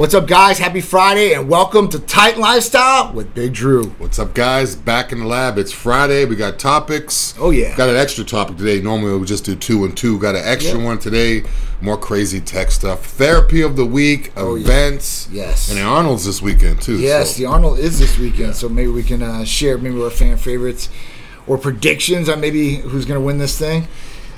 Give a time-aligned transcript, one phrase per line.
[0.00, 0.58] What's up, guys?
[0.58, 3.84] Happy Friday and welcome to Titan Lifestyle with Big Drew.
[3.98, 4.74] What's up, guys?
[4.74, 5.58] Back in the lab.
[5.58, 6.24] It's Friday.
[6.24, 7.34] We got topics.
[7.38, 7.76] Oh, yeah.
[7.76, 8.80] Got an extra topic today.
[8.80, 10.18] Normally we just do two and two.
[10.18, 11.42] Got an extra one today.
[11.82, 13.04] More crazy tech stuff.
[13.04, 14.32] Therapy of the week.
[14.38, 14.64] Oh, yeah.
[14.64, 15.28] events.
[15.30, 15.68] Yes.
[15.68, 16.98] And the Arnold's this weekend too.
[16.98, 20.08] Yes, so- the Arnold is this weekend, so maybe we can uh, share maybe our
[20.08, 20.88] fan favorites
[21.46, 23.86] or predictions on maybe who's going to win this thing.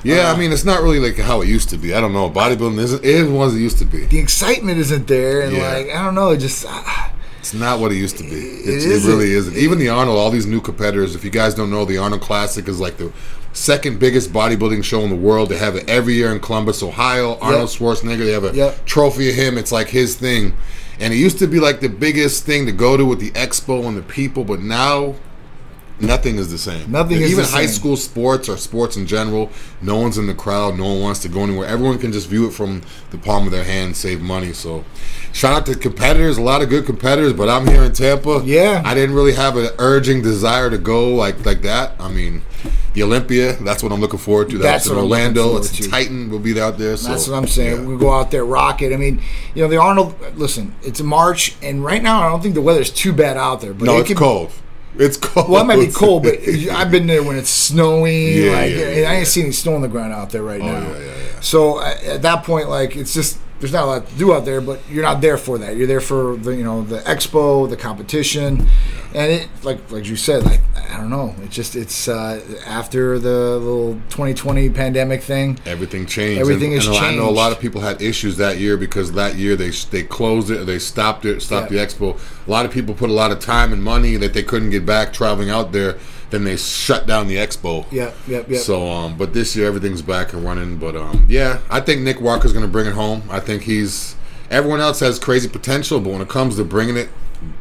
[0.05, 0.31] Yeah.
[0.31, 1.95] uh, I mean, it's not really like how it used to be.
[1.95, 2.31] I don't know.
[2.31, 3.05] Bodybuilding isn't.
[3.05, 4.05] It isn't what it used to be.
[4.07, 5.73] The excitement isn't there, and Yeah.
[5.75, 7.09] like I don't know, it just uh,
[7.41, 8.31] It's not what it used to be.
[8.31, 9.11] It, it, isn't.
[9.11, 9.57] really isn't.
[9.57, 11.15] Even the Arnold, all these new competitors.
[11.15, 13.13] If you guys don't know, the Arnold Classic is like the
[13.53, 15.49] second biggest bodybuilding show in the world.
[15.51, 17.37] They have it every year in Columbus, Ohio.
[17.41, 18.25] Arnold Schwarzenegger.
[18.25, 18.87] They have a Yep.
[18.87, 19.59] trophy of him.
[19.59, 20.55] It's like his thing.
[21.01, 23.87] And it used to be like the biggest thing to go to with the expo
[23.87, 25.17] and the people, but now
[26.03, 26.91] nothing is the same.
[26.91, 27.69] Nothing is Even high same.
[27.75, 30.77] school sports or sports in general, no one's in the crowd.
[30.77, 31.67] No one wants to go anywhere.
[31.67, 34.53] Everyone can just view it from the palm of their hand, save money.
[34.53, 34.85] So,
[35.33, 36.37] shout out to competitors.
[36.39, 38.43] A lot of good competitors, but I'm here in Tampa.
[38.45, 38.83] Yeah.
[38.85, 41.93] I didn't really have an urging desire to go like like that.
[42.01, 42.43] I mean,
[42.95, 43.55] the Olympia.
[43.55, 44.59] That's what I'm looking forward to.
[44.59, 45.57] That's That's in Orlando.
[45.57, 45.89] It's to.
[45.91, 46.29] Titan.
[46.31, 46.97] We'll be out there.
[46.97, 47.83] So that's what I'm saying.
[47.83, 47.87] yeah.
[47.87, 48.93] We go out there, rock it.
[48.93, 49.23] I mean,
[49.55, 50.15] you know, the Arnold.
[50.37, 53.73] Listen, it's March, and right now I don't think the weather's too bad out there.
[53.73, 54.53] But No, it it's could- cold.
[54.99, 55.49] It's cold.
[55.49, 56.39] Well, it might be cold, but
[56.73, 58.15] I've been there when it's snowing.
[58.37, 60.61] Yeah, like, yeah, yeah, I ain't seen any snow on the ground out there right
[60.61, 60.81] Oh, now.
[60.81, 61.41] yeah, yeah, yeah.
[61.41, 64.61] So at that point, like, it's just there's not a lot to do out there,
[64.61, 65.77] but you're not there for that.
[65.77, 68.69] You're there for the you know the expo, the competition,
[69.15, 70.61] and it like like you said, like
[70.91, 75.61] I don't know, it's just it's uh, after the little 2020 pandemic thing.
[75.65, 76.41] Everything changed.
[76.41, 79.13] Everything and, has and I know a lot of people had issues that year because
[79.13, 81.85] that year they they closed it, they stopped it, stopped Yeah.
[81.85, 82.19] the expo.
[82.45, 84.85] A lot of people put a lot of time and money that they couldn't get
[84.85, 85.99] back traveling out there.
[86.33, 87.85] Then they shut down the expo.
[87.93, 88.61] Yep, yep, yep.
[88.63, 90.79] So, um, but this year everything's back and running.
[90.79, 93.23] But um, yeah, I think Nick Walker's going to bring it home.
[93.29, 94.17] I think he's.
[94.51, 97.11] Everyone else has crazy potential, but when it comes to bringing it,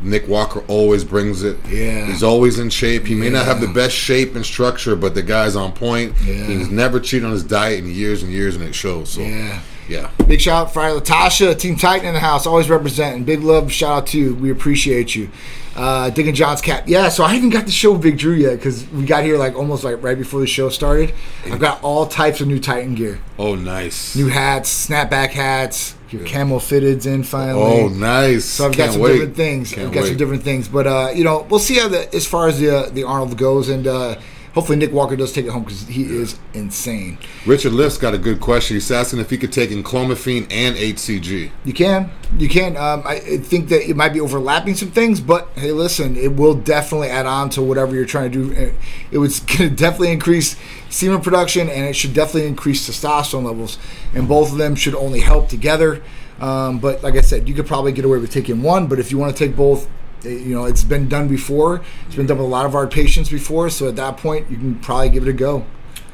[0.02, 1.58] Nick Walker always brings it.
[1.68, 2.06] Yeah.
[2.06, 3.06] he's always in shape.
[3.06, 6.14] He may not have the best shape and structure, but the guy's on point.
[6.24, 6.46] Yeah.
[6.46, 9.10] He's never cheated on his diet in years and years, and it shows.
[9.10, 9.62] So, yeah.
[9.90, 10.12] yeah.
[10.28, 13.26] Big shout out Friday Latasha, Team Titan in the house, always representing.
[13.26, 14.36] Big love, shout out to you.
[14.36, 15.30] We appreciate you.
[15.76, 16.84] Uh, Digging John's cap.
[16.88, 19.56] Yeah, so I haven't got to show Big Drew yet because we got here like
[19.56, 21.14] almost like right before the show started.
[21.46, 24.16] I've got all types of new Titan gear, Oh, nice.
[24.16, 25.96] new hats, snapback hats.
[26.10, 27.62] Your camel fitteds in finally.
[27.84, 28.44] oh, nice.
[28.44, 29.14] So I've Can't got some wait.
[29.14, 29.72] different things.
[29.74, 30.08] Can't I've got wait.
[30.10, 32.70] some different things, but uh, you know, we'll see how the as far as the
[32.76, 34.16] uh, the Arnold goes, and uh,
[34.54, 37.18] hopefully Nick Walker does take it home because he is insane.
[37.46, 38.76] Richard Lift's got a good question.
[38.76, 41.52] He's asking if he could take in clomiphene and HCG.
[41.66, 42.76] You can, you can.
[42.78, 46.54] Um, I think that it might be overlapping some things, but hey, listen, it will
[46.56, 48.52] definitely add on to whatever you're trying to do.
[48.54, 48.76] It-
[49.12, 50.56] It was going to definitely increase
[50.90, 53.78] semen production, and it should definitely increase testosterone levels,
[54.14, 56.02] and both of them should only help together.
[56.40, 59.12] Um, but like I said, you could probably get away with taking one, but if
[59.12, 59.88] you want to take both.
[60.24, 61.82] You know, it's been done before.
[62.08, 63.70] It's been done with a lot of our patients before.
[63.70, 65.66] So at that point, you can probably give it a go.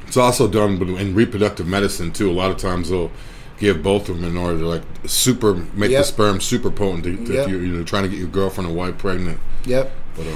[0.05, 2.29] It's also done in reproductive medicine too.
[2.29, 3.11] A lot of times they'll
[3.59, 5.99] give both of them in order to like super make Yep.
[6.01, 7.45] the sperm super potent to, to- Yep.
[7.45, 9.39] if you're, you're trying to get your girlfriend or wife pregnant.
[9.65, 9.91] Yep.
[10.15, 10.27] But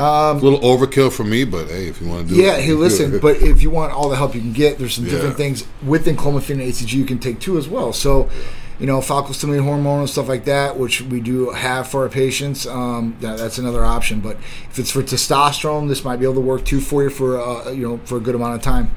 [0.00, 1.44] um, it's a little overkill for me.
[1.44, 3.92] But hey, if you want to do Yeah, it, hey, listen, but if you want
[3.92, 7.04] all the help you can get, there's some different things within clomiphene and HCG you
[7.04, 7.92] can take too as well.
[7.92, 8.30] So,
[8.78, 12.66] you know, follicle-stimulating hormone and stuff like that, which we do have for our patients,
[12.66, 14.20] um, that, that's another option.
[14.20, 14.36] But
[14.70, 17.70] if it's for testosterone, this might be able to work too for you for uh,
[17.70, 18.90] you know for a good amount of time.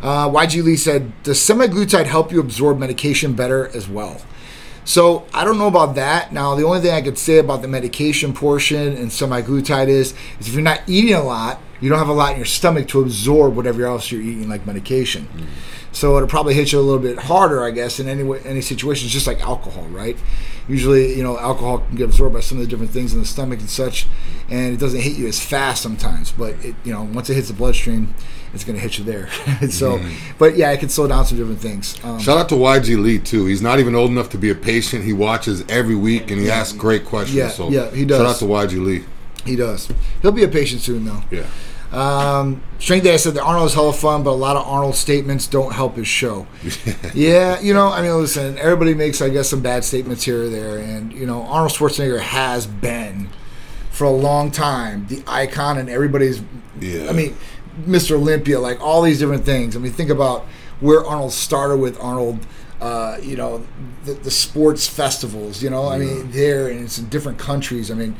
[0.00, 4.20] Uh, YG Lee said, "Does semaglutide help you absorb medication better as well?"
[4.88, 6.32] So I don't know about that.
[6.32, 10.48] Now the only thing I could say about the medication portion and semaglutide is, is
[10.48, 13.02] if you're not eating a lot, you don't have a lot in your stomach to
[13.02, 15.28] absorb whatever else you're eating, like medication.
[15.92, 19.12] So it'll probably hit you a little bit harder, I guess, in any any situations,
[19.12, 20.16] just like alcohol, right?
[20.68, 23.26] Usually, you know, alcohol can get absorbed by some of the different things in the
[23.26, 24.06] stomach and such,
[24.48, 26.32] and it doesn't hit you as fast sometimes.
[26.32, 28.14] But it, you know, once it hits the bloodstream,
[28.54, 29.28] it's going to hit you there.
[29.70, 30.00] so,
[30.38, 32.02] but yeah, it can slow down some different things.
[32.04, 33.46] Um, Shout out to YG Lee too.
[33.46, 35.04] He's not even old enough to be a patient.
[35.04, 37.36] He watches every week and he asks great questions.
[37.36, 38.18] Yeah, so yeah, he does.
[38.18, 39.04] Shout out to YG Lee.
[39.44, 39.88] he does.
[40.22, 41.22] He'll be a patient soon, though.
[41.30, 41.46] Yeah.
[41.92, 45.46] Um, Strength Day said that Arnold is hella fun, but a lot of Arnold's statements
[45.46, 46.46] don't help his show.
[47.14, 50.48] yeah, you know, I mean, listen, everybody makes, I guess, some bad statements here or
[50.48, 53.30] there, and you know, Arnold Schwarzenegger has been
[53.90, 56.42] for a long time the icon, and everybody's.
[56.78, 57.08] Yeah.
[57.08, 57.36] I mean,
[57.86, 58.12] Mr.
[58.12, 59.76] Olympia, like all these different things.
[59.76, 60.44] I mean, think about
[60.80, 62.38] where Arnold started with Arnold.
[62.80, 63.66] Uh, you know,
[64.04, 65.62] the, the sports festivals.
[65.62, 67.90] You know, I mean, there and it's in different countries.
[67.90, 68.14] I mean,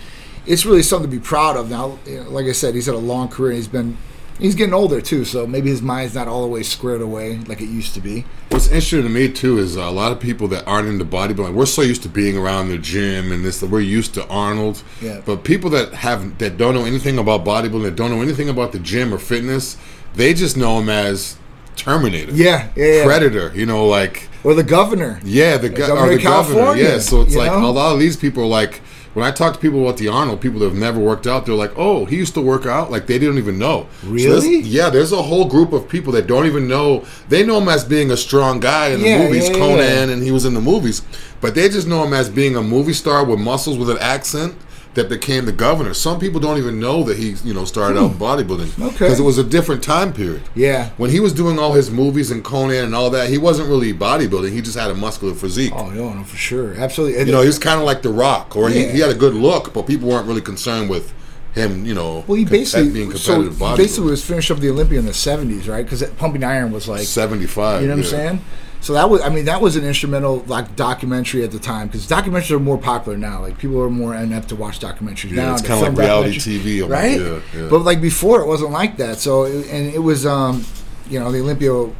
[0.46, 1.70] it's really something to be proud of.
[1.70, 3.96] Now, you know, like I said, he's had a long career and he's been
[4.38, 7.60] He's getting older too, so maybe his mind's not all the way squared away like
[7.60, 8.24] it used to be.
[8.50, 11.54] What's interesting to me too is a lot of people that aren't into bodybuilding.
[11.54, 13.62] We're so used to being around the gym and this.
[13.62, 14.82] We're used to Arnold.
[15.02, 15.20] Yeah.
[15.24, 18.72] But people that have that don't know anything about bodybuilding, that don't know anything about
[18.72, 19.76] the gym or fitness,
[20.14, 21.36] they just know him as
[21.76, 22.32] Terminator.
[22.32, 23.04] Yeah, yeah, yeah.
[23.04, 23.52] Predator.
[23.54, 25.20] You know, like Or the governor.
[25.24, 26.76] yeah, the, go- governor or the governor.
[26.76, 26.98] Yeah.
[26.98, 27.66] So it's like know?
[27.66, 28.82] a lot of these people are like.
[29.18, 31.56] When I talk to people about the Arnold, people that have never worked out, they're
[31.56, 33.88] like, "Oh, he used to work out." Like they don't even know.
[34.02, 34.60] So there's- Really?
[34.60, 37.02] yeah, there's a whole group of people that don't even know.
[37.28, 39.78] They know him as being a strong guy in the Yeah, movies, yeah, Conan,
[40.08, 40.14] yeah.
[40.14, 41.02] and he was in the movies,
[41.40, 44.54] but they just know him as being a movie star with muscles with an accent
[44.94, 45.94] that became the governor.
[45.94, 48.82] Some people don't even know that he, you know, started out bodybuilding Hmm.
[48.84, 48.92] Okay.
[48.92, 50.42] because it was a different time period.
[50.54, 50.90] Yeah.
[50.96, 53.92] When he was doing all his movies and Conan and all that, he wasn't really
[53.92, 54.50] bodybuilding.
[54.52, 55.72] He just had a muscular physique.
[55.76, 57.18] Oh no, no, for sure, absolutely.
[57.26, 58.92] You know, he was kind of like The Rock, or he, Yeah.
[58.92, 61.12] he had a good look, but people weren't really concerned with
[61.54, 61.84] him.
[61.86, 64.98] You know, well, he basically being so competitive he basically was finished up the Olympia
[64.98, 65.84] in the '70s, right?
[65.84, 67.82] Because Pumping Iron was like seventy-five.
[67.82, 68.18] You know what yeah.
[68.18, 68.44] I'm saying?
[68.80, 72.06] So that was, I mean, that was an instrumental like documentary at the time because
[72.06, 73.40] documentaries are more popular now.
[73.42, 75.52] Like people are more inept to watch documentaries Yeah, now.
[75.54, 77.20] it's to kinda like reality TV, I'm like, right?
[77.20, 77.68] yeah, yeah.
[77.68, 79.18] But like before, it wasn't like that.
[79.18, 80.64] So and it was, um,
[81.10, 81.90] you know, the Olympia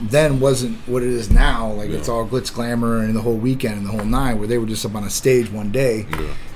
[0.00, 1.70] then wasn't what it is now.
[1.72, 4.58] Like it's all glitz, glamour, and the whole weekend and the whole nine, where they
[4.58, 6.06] were just up on a stage one day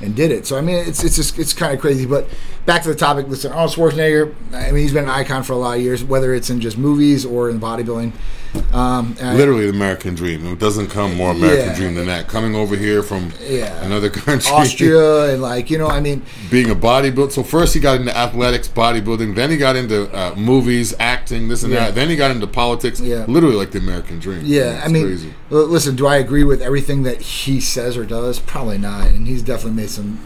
[0.00, 0.46] and did it.
[0.48, 2.06] So I mean, it's it's just it's kind of crazy.
[2.06, 2.26] But
[2.64, 3.28] back to the topic.
[3.28, 4.34] Listen, Arnold Schwarzenegger.
[4.52, 6.76] I mean, he's been an icon for a lot of years, whether it's in just
[6.76, 8.12] movies or in bodybuilding.
[8.72, 10.46] Um, and I- Literally the American dream.
[10.46, 11.74] It doesn't come more American Yeah.
[11.76, 12.28] dream than that.
[12.28, 13.82] Coming over here from Yeah.
[13.84, 17.32] another country, Austria and like you know, I mean, being a bodybuilder.
[17.32, 19.34] So first he got into athletics, bodybuilding.
[19.34, 21.86] Then he got into uh, movies, acting, this and Yeah.
[21.86, 21.94] that.
[21.94, 23.00] Then he got into politics.
[23.00, 23.24] Yeah.
[23.28, 24.40] Literally like the American dream.
[24.44, 24.82] yeah.
[24.84, 25.34] I mean, crazy.
[25.50, 28.38] listen, do I agree with everything that he says or does?
[28.38, 29.08] Probably not.
[29.08, 30.20] And he's definitely made some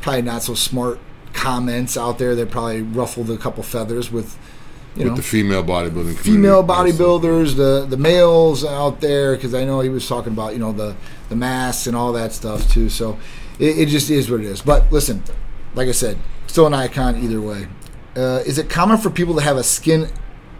[0.00, 0.98] probably not so smart
[1.32, 4.36] comments out there that probably ruffled a couple feathers with
[4.96, 6.92] you with know the female bodybuilding, female community.
[6.98, 10.72] bodybuilders, the the males out there, because I know he was talking about you know
[10.72, 10.94] the
[11.28, 12.88] the masks and all that stuff too.
[12.88, 13.18] So
[13.58, 14.62] it, it just is what it is.
[14.62, 15.22] But listen,
[15.74, 17.66] like I said, still an icon either way.
[18.16, 20.08] Uh, is it common for people to have a skin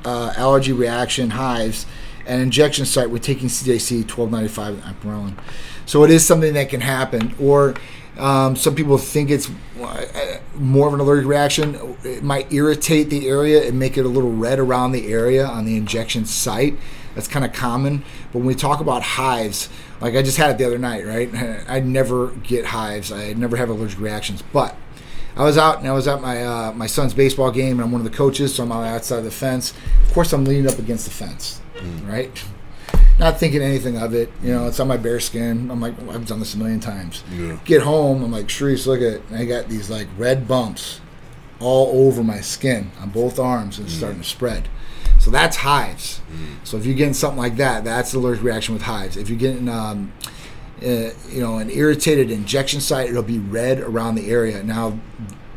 [0.04, 1.86] uh, allergy reaction, hives,
[2.26, 5.38] and injection site with taking CJC twelve ninety five and Ipamorelin?
[5.86, 7.74] So it is something that can happen, or
[8.18, 9.50] um, some people think it's
[9.80, 11.96] uh, more of an allergic reaction.
[12.04, 15.64] It might irritate the area and make it a little red around the area on
[15.64, 16.76] the injection site.
[17.14, 18.04] That's kind of common.
[18.32, 19.68] But when we talk about hives,
[20.00, 21.32] like I just had it the other night, right?
[21.68, 23.10] I never get hives.
[23.10, 24.42] I never have allergic reactions.
[24.52, 24.76] But
[25.36, 27.92] I was out and I was at my uh, my son's baseball game, and I'm
[27.92, 29.72] one of the coaches, so I'm out outside of the fence.
[30.06, 31.60] Of course, I'm leaning up against the fence,
[32.04, 32.30] right?
[33.18, 34.30] Not thinking anything of it.
[34.42, 35.70] You know, it's on my bare skin.
[35.70, 37.22] I'm like, I've done this a million times.
[37.32, 37.58] Yeah.
[37.64, 39.22] Get home, I'm like, Sharice, look at it.
[39.28, 41.00] And I got these like red bumps
[41.60, 44.68] all over my skin on both arms and it's starting to spread.
[45.20, 46.20] So that's hives.
[46.64, 49.16] So if you're getting something like that, that's the allergic reaction with hives.
[49.16, 50.12] If you're getting, um,
[50.82, 54.62] uh, you know, an irritated injection site, it'll be red around the area.
[54.62, 54.98] Now,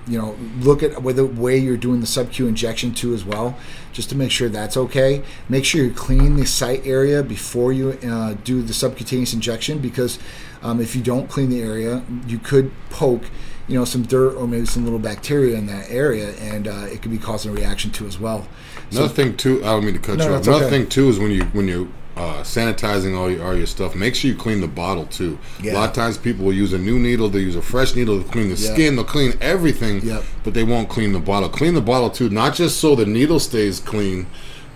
[0.08, 3.58] you know, look at the way you're doing the sub-Q injection too as well,
[3.98, 5.24] just to make sure that's okay.
[5.50, 10.20] Make sure you clean the site area before you uh, do the subcutaneous injection because
[10.62, 13.24] um, if you don't clean the area, you could poke,
[13.68, 17.02] you know, some dirt or maybe some little bacteria in that area, and uh, it
[17.02, 18.48] could be causing a reaction too as well.
[18.92, 20.46] Another thing too, I don't mean to cut No, you off.
[20.46, 20.78] Another okay.
[20.78, 24.16] thing too is when you when you're uh, sanitizing all your all your stuff, make
[24.16, 25.38] sure you clean the bottle too.
[25.62, 25.74] Yeah.
[25.74, 28.22] A lot of times people will use a new needle, they use a fresh needle
[28.22, 28.74] to clean the Yeah.
[28.74, 30.24] skin, they'll clean everything, Yep.
[30.44, 31.48] but they won't clean the bottle.
[31.50, 34.26] Clean the bottle too, not just so the needle stays clean,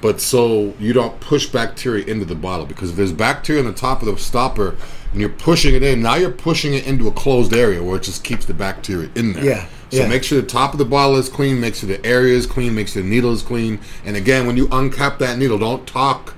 [0.02, 2.66] but so you don't push bacteria into the bottle.
[2.66, 4.76] Because if there's bacteria on the top of the stopper
[5.12, 8.04] and you're pushing it in, now you're pushing it into a closed area where it
[8.04, 9.44] just keeps the bacteria in there.
[9.46, 10.08] Yeah, So yeah.
[10.08, 12.74] make sure the top of the bottle is clean, make sure the area is clean,
[12.76, 13.80] make sure the needle is clean.
[14.06, 16.34] And again, when you uncap that needle, don't talk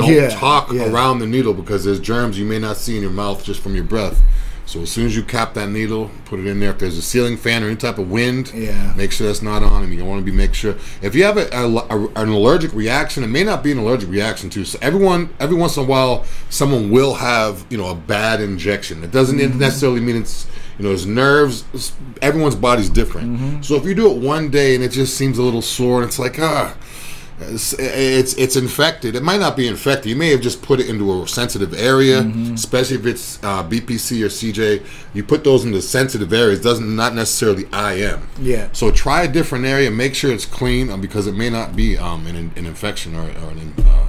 [0.00, 0.90] don't Yeah, talk yeah.
[0.90, 3.74] around the needle because there's germs you may not see in your mouth just from
[3.74, 4.20] your breath.
[4.66, 6.70] So as soon as you cap that needle, put it in there.
[6.70, 8.92] If there's a ceiling fan or any type of wind, Yeah.
[8.96, 9.82] make sure that's not on.
[9.82, 12.72] And you want to be make sure if you have a, a, a- an allergic
[12.72, 14.64] reaction, it may not be an allergic reaction too.
[14.64, 19.02] So everyone, every once in a while, someone will have you know a bad injection.
[19.02, 19.58] It doesn't Mm-hmm.
[19.58, 20.46] necessarily mean it's
[20.78, 21.62] you know it's nerves.
[21.74, 21.92] It's-
[22.22, 23.26] everyone's body's different.
[23.40, 23.62] Mm-hmm.
[23.62, 26.06] So if you do it one day and it just seems a little sore, and
[26.06, 26.76] it's like ah.
[27.42, 29.14] It's, it's it's infected.
[29.16, 30.06] It might not be infected.
[30.10, 32.54] You may have just put it into a sensitive area, Mm-hmm.
[32.54, 34.84] especially if it's uh, BPC or CJ.
[35.14, 36.60] You put those into sensitive areas.
[36.60, 38.28] Doesn't not necessarily IM.
[38.40, 38.68] Yeah.
[38.72, 39.90] So try a different area.
[39.90, 43.22] Make sure it's clean uh, because it may not be um, an, an infection or,
[43.22, 44.08] or an, uh,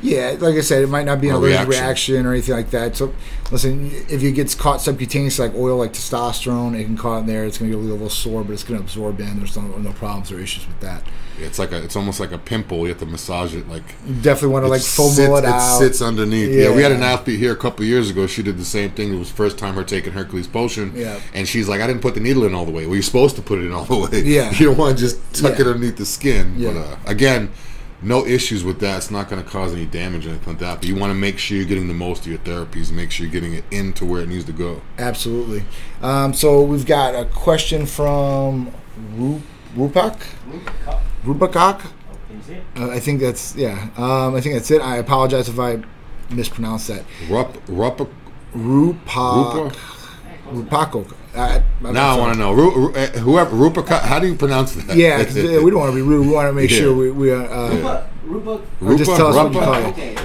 [0.00, 1.84] Yeah, like I said, it might not be an allergic reaction.
[2.14, 2.26] reaction.
[2.26, 2.96] or anything like that.
[2.96, 3.14] So,
[3.52, 7.44] listen, if it gets caught subcutaneous, like oil, like testosterone, it can caught in there.
[7.44, 9.36] It's going to get a little sore, but it's going to absorb in.
[9.38, 11.02] There's no, no problems or issues with that.
[11.42, 12.78] It's like a, it's almost like a pimple.
[12.82, 15.44] You have to massage it like You definitely want to like it foam sits, it
[15.44, 15.78] out.
[15.78, 16.50] sits underneath.
[16.54, 16.74] Yeah.
[16.74, 18.26] we had an athlete here a couple years ago.
[18.26, 19.12] She did the same thing.
[19.14, 20.92] It was first time her taking Hercules potion.
[20.94, 21.20] Yeah.
[21.34, 22.86] And she's like, I didn't put the needle in all the way.
[22.86, 24.20] Well, you're supposed to put it in all the way.
[24.22, 24.50] Yeah.
[24.58, 25.62] You don't want to just tuck Yeah.
[25.62, 26.54] it underneath the skin.
[26.54, 26.80] But Yeah.
[26.80, 27.50] uh, again,
[28.02, 28.96] no issues with that.
[28.96, 30.78] It's not going to cause any damage or anything like that.
[30.80, 32.90] But you want to make sure you're getting the most of your therapies.
[32.90, 34.80] Make sure you're getting it into where it needs to go.
[34.98, 35.64] Absolutely.
[36.00, 38.70] Um, so we've got a question from
[39.16, 39.42] Ru-
[39.76, 40.16] Rupak.
[41.24, 41.80] Rubakak.
[42.76, 43.88] Uh, I think that's yeah.
[43.96, 44.80] Um, I think that's it.
[44.80, 45.82] I apologize if I
[46.30, 47.04] mispronounced that.
[47.28, 47.98] Rup, rup,
[48.54, 48.96] Rupak.
[49.04, 49.76] Rupa?
[50.52, 51.14] Rupakok.
[51.36, 52.52] I, I'm Now I want to know.
[52.52, 54.96] Ru, Ru, uh, whoever, Rupa, how do you pronounce that?
[54.96, 56.26] Yeah, 'cause, uh, we don't want to be rude.
[56.26, 56.78] We want to make Yeah.
[56.78, 59.86] sure we, we uh, uh, Rupa, Rupa, Or just tell us what you call it.
[59.88, 60.16] okay.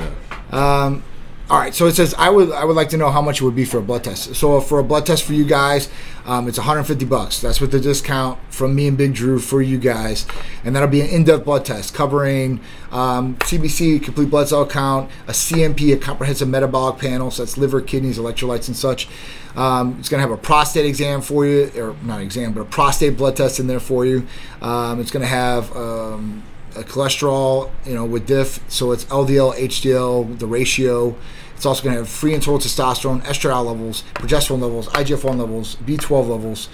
[0.52, 1.04] Um,
[1.48, 3.44] all right, so it says I would I would like to know how much it
[3.44, 4.34] would be for a blood test.
[4.34, 5.90] So for a blood test for you guys,
[6.26, 7.40] um, it's 150 bucks.
[7.40, 10.26] That's with the discount from me and Big Drew for you guys,
[10.64, 12.62] and that'll be an in-depth blood test covering
[12.92, 17.80] um, CBC, complete blood cell count, a CMP, a comprehensive metabolic panel, so that's liver,
[17.80, 19.08] kidneys, electrolytes, and such.
[19.56, 22.66] Um, it's going to have a prostate exam for you, or not exam, but a
[22.66, 24.26] prostate blood test in there for you.
[24.64, 26.44] Um, it's going to have um,
[26.84, 28.60] cholesterol, you know, with diff.
[28.70, 31.16] So it's LDL, HDL, the ratio.
[31.56, 35.78] It's also going to have free and total testosterone, estradiol levels, progesterone levels, IGF-1 levels,
[35.78, 36.70] B12 levels.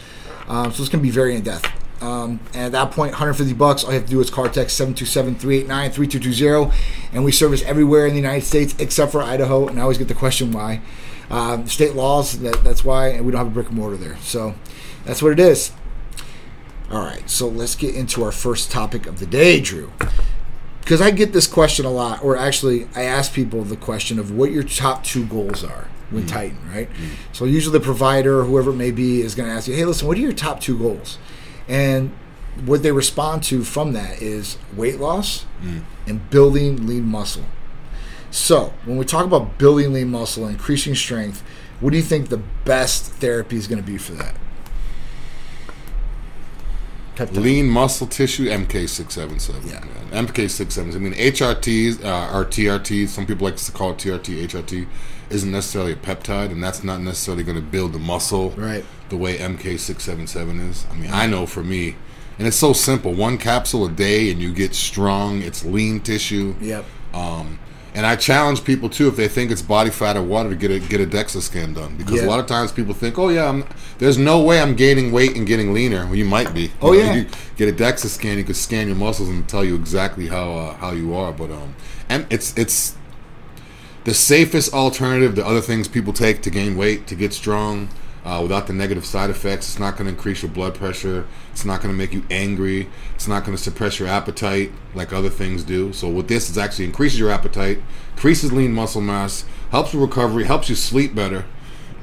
[0.48, 1.70] Um, so it's going to be very in depth.
[2.02, 3.84] Um, and at that point, 150 bucks.
[3.84, 6.74] All you have to do is car text 727-389-3220,
[7.14, 9.68] and we service everywhere in the United States except for Idaho.
[9.68, 10.82] And I always get the question why.
[11.30, 12.40] Um, state laws.
[12.40, 14.18] That, that's why, and we don't have a brick and mortar there.
[14.18, 14.56] So
[15.06, 15.72] that's what it is.
[16.92, 19.94] All right, so let's get into our first topic of the day, Drew.
[20.82, 24.32] Because I get this question a lot, or actually, I ask people the question of
[24.32, 26.28] what your top two goals are when mm.
[26.28, 26.90] Titan, right?
[26.90, 27.12] Mm.
[27.32, 30.06] So usually the provider, whoever it may be, is going to ask you, "Hey, listen,
[30.06, 31.18] what are your top two goals?"
[31.70, 32.12] And
[32.66, 35.84] what they respond to from that is weight loss mm.
[36.08, 37.46] and building lean muscle.
[38.32, 41.42] So when we talk about building lean muscle, increasing strength,
[41.80, 44.36] what do you think the best therapy is going to be for that?
[47.16, 47.36] Peptide.
[47.42, 49.70] Lean muscle tissue, MK677.
[49.70, 49.82] Yeah.
[50.12, 50.96] MK677.
[50.96, 54.88] I mean, HRTs uh, or TRTs, some people like to call it TRT, HRT,
[55.30, 58.84] isn't necessarily a peptide, and that's not necessarily going to build the muscle Right.
[59.10, 60.86] the way MK677 is.
[60.92, 61.96] I mean, I know for me,
[62.38, 66.56] and it's so simple one capsule a day, and you get strong, it's lean tissue.
[66.62, 66.86] Yep.
[67.14, 67.60] Um,
[67.94, 70.72] and I challenge people too if they think it's body fat or water to get
[70.72, 72.26] a get a DEXA scan done because Yeah.
[72.26, 73.66] a lot of times people think, oh yeah, I'm,
[74.00, 76.06] there's no way I'm gaining weight and getting leaner.
[76.06, 76.64] Well, you might be.
[76.64, 77.14] You Oh, yeah.
[77.16, 77.26] You
[77.58, 80.74] get a DEXA scan, you could scan your muscles and tell you exactly how uh,
[80.76, 81.32] how you are.
[81.34, 81.76] But um,
[82.10, 82.96] and it's it's
[84.04, 87.90] the safest alternative to other things people take to gain weight to get strong.
[88.24, 91.26] Uh, without the negative side effects, it's not going to increase your blood pressure.
[91.52, 92.88] It's not going to make you angry.
[93.16, 95.92] It's not going to suppress your appetite like other things do.
[95.92, 97.80] So with this, it actually increases your appetite,
[98.14, 101.46] increases lean muscle mass, helps with recovery, helps you sleep better.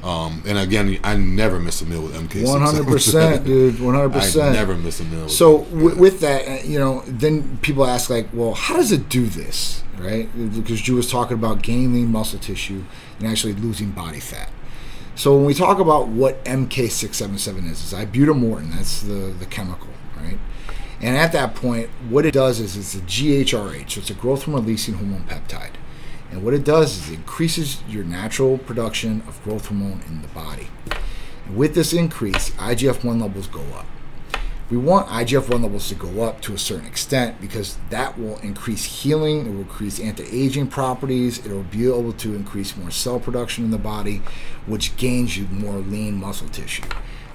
[0.03, 2.45] Um, and again, I never miss a meal with MK.
[2.49, 3.81] One hundred percent, dude.
[3.81, 4.55] One hundred I percent.
[4.55, 5.23] never miss a meal.
[5.25, 8.93] with So w- with that, uh, you know, then people ask like, well, how does
[8.93, 10.29] it do this, right?
[10.55, 12.85] Because you was talking about gaining lean muscle tissue
[13.19, 14.51] and actually losing body fat.
[15.19, 18.71] So when we talk about what MK677 is, is ibutamoren.
[18.73, 20.39] That's the the chemical, right?
[21.01, 24.45] And at that point, what it does is it's a GHRH, so it's a growth
[24.45, 25.73] hormone releasing hormone peptide.
[26.31, 30.29] And what it does is it increases your natural production of growth hormone in the
[30.29, 30.69] body.
[31.47, 33.87] And with this increase, IGF 1 levels go up.
[34.71, 38.37] We want IGF 1 levels to go up to a certain extent because that will
[38.39, 42.91] increase healing, it will increase anti aging properties, it will be able to increase more
[42.91, 44.21] cell production in the body,
[44.67, 46.85] which gains you more lean muscle tissue.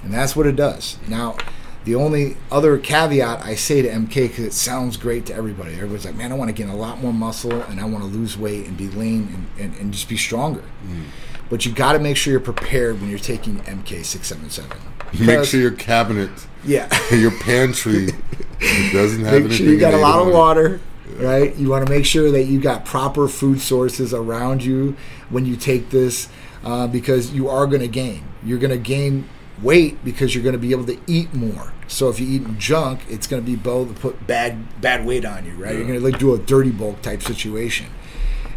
[0.03, 0.99] And that's what it does.
[1.07, 1.37] Now,
[1.85, 5.73] the only other caveat I say to MK because it sounds great to everybody.
[5.73, 8.09] Everybody's like, man, I want to gain a lot more muscle and I want to
[8.09, 10.63] lose weight and be lean and, and, and just be stronger.
[10.85, 11.05] Mm.
[11.49, 15.25] But you got to make sure you're prepared when you're taking MK677.
[15.25, 16.29] make sure your cabinet,
[16.65, 16.89] Yeah.
[17.13, 18.09] your pantry,
[18.91, 20.79] doesn't have make sure anything you got a lot of water,
[21.17, 21.55] right?
[21.55, 24.95] You want to make sure that you got proper food sources around you
[25.29, 26.29] when you take this,
[26.63, 28.23] uh, because you are going to gain.
[28.43, 29.27] You're going to gain
[29.61, 31.73] weight because you're going to be able to eat more.
[31.87, 35.25] So if you eat junk, it's going to be able to put bad bad weight
[35.25, 35.75] on you, right?
[35.75, 37.87] You're going to like do a dirty bulk type situation.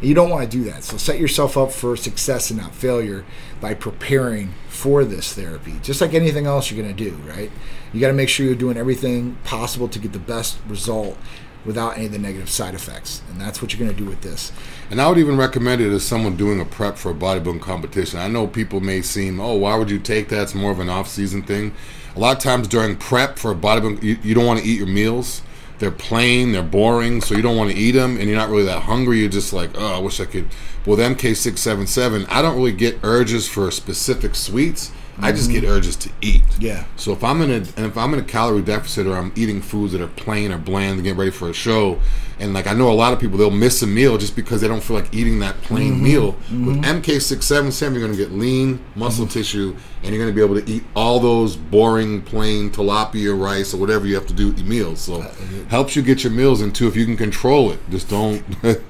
[0.00, 0.84] You don't want to do that.
[0.84, 3.25] So set yourself up for success and not failure
[3.60, 5.75] by preparing for this therapy.
[5.82, 7.50] Just like anything else you're going to do, right?
[7.96, 11.16] You got to make sure you're doing everything possible to get the best result
[11.64, 13.22] without any of the negative side effects.
[13.30, 14.52] And that's what you're going to do with this.
[14.90, 18.18] And I would even recommend it as someone doing a prep for a bodybuilding competition.
[18.18, 20.42] I know people may seem, oh, why would you take that?
[20.42, 21.74] It's more of an off-season thing.
[22.14, 24.76] A lot of times during prep for a bodybuilding, you, you don't want to eat
[24.76, 25.40] your meals.
[25.78, 28.64] They're plain, they're boring, so you don't want to eat them, and you're not really
[28.64, 29.20] that hungry.
[29.20, 30.48] You're just like, oh, I wish I could.
[30.84, 34.92] With MK677, I don't really get urges for specific sweets.
[35.18, 35.73] I just get mm-hmm.
[35.73, 36.42] urges to eat.
[36.58, 36.85] Yeah.
[36.96, 39.62] So if I'm in a and if I'm in a calorie deficit or I'm eating
[39.62, 42.00] foods that are plain or bland to get ready for a show,
[42.38, 44.68] and like I know a lot of people they'll miss a meal just because they
[44.68, 46.04] don't feel like eating that plain mm-hmm.
[46.04, 46.26] meal.
[46.32, 46.99] With mm-hmm.
[47.00, 50.70] MK677, you're going to get lean muscle tissue, and you're going to be able to
[50.70, 54.68] eat all those boring plain tilapia rice or whatever you have to do with your
[54.68, 55.00] meals.
[55.00, 55.23] So
[55.68, 57.80] helps you get your meals into if you can control it.
[57.90, 58.44] Just don't.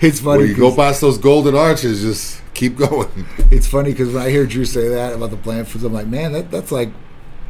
[0.00, 0.40] It's funny.
[0.40, 3.26] when you go past those golden arches, just keep going.
[3.50, 6.08] it's funny because when I hear Drew say that about the plant foods, I'm like,
[6.08, 6.90] man, that, that's like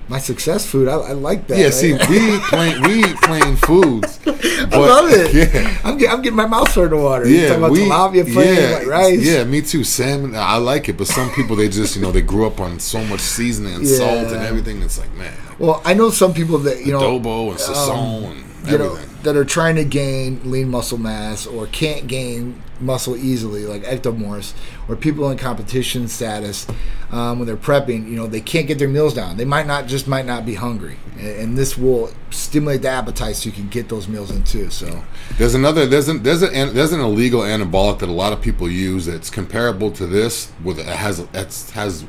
[0.09, 0.89] my success food.
[0.89, 1.59] I, I like that.
[1.59, 4.21] Yeah, see, we eat plain, we eat plain foods.
[4.27, 5.29] I love it.
[5.39, 5.81] Yeah.
[5.85, 7.29] I'm, get, I'm getting my mouth starting to water.
[7.29, 9.25] Yeah, talking about we, tilapia plain, yeah, like rice.
[9.25, 9.85] yeah, me too.
[9.85, 12.81] Salmon, I like it, but some people they just you know they grew up on
[12.81, 14.83] so much seasoning and salt and everything.
[14.83, 18.31] It's like man, Well, I know some people that you know, adobo and um, sazon
[18.31, 19.08] and you know, everything.
[19.23, 24.53] That are trying to gain lean muscle mass or can't gain muscle easily, like ectomorphs,
[24.89, 26.67] or people in competition status
[27.11, 28.09] um, when they're prepping.
[28.09, 29.37] You know, they can't get their meals down.
[29.37, 33.35] They might not just might not be hungry, A- and this will stimulate the appetite
[33.37, 34.71] so you can get those meals in too.
[34.71, 35.03] So
[35.37, 38.71] There's another there's an there's an there's an illegal anabolic that a lot of people
[38.71, 42.05] use that's comparable to this with it has it has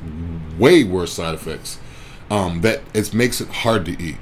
[0.59, 1.79] way worse side effects.
[2.29, 4.17] Um, that it makes it hard to eat.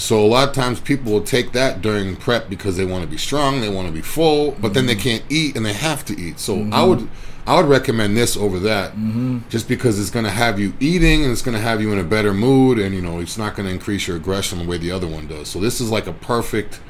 [0.00, 3.10] So a lot of times people will take that during prep because they want to
[3.10, 5.02] be strong, they want to be full, but then they mm-hmm.
[5.02, 6.40] can't eat and they have to eat.
[6.40, 6.88] So I mm-hmm.
[6.88, 7.08] would
[7.46, 9.40] I would recommend this over that, mm-hmm.
[9.50, 11.98] just because it's going to have you eating and it's going to have you in
[11.98, 14.78] a better mood, and you know it's not going to increase your aggression the way
[14.78, 15.48] the other one does.
[15.48, 16.80] So this is like a perfect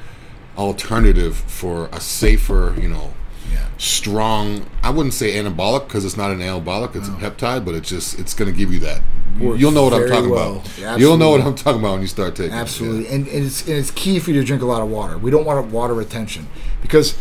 [0.57, 3.13] alternative for a safer, you know,
[3.51, 3.67] yeah.
[3.77, 4.65] strong.
[4.83, 8.19] I wouldn't say anabolic because it's not an anabolic; it's a peptide, but it's just
[8.19, 9.01] it's going to give you that.
[9.39, 10.57] Works You'll know what I'm talking well.
[10.57, 10.77] about.
[10.77, 11.41] Yeah, You'll know what.
[11.41, 12.51] I'm talking about when you start taking.
[12.51, 12.61] it, yeah.
[12.61, 15.17] Absolutely, and, and it's and it's key for you to drink a lot of water.
[15.17, 16.47] We don't want water retention
[16.81, 17.17] because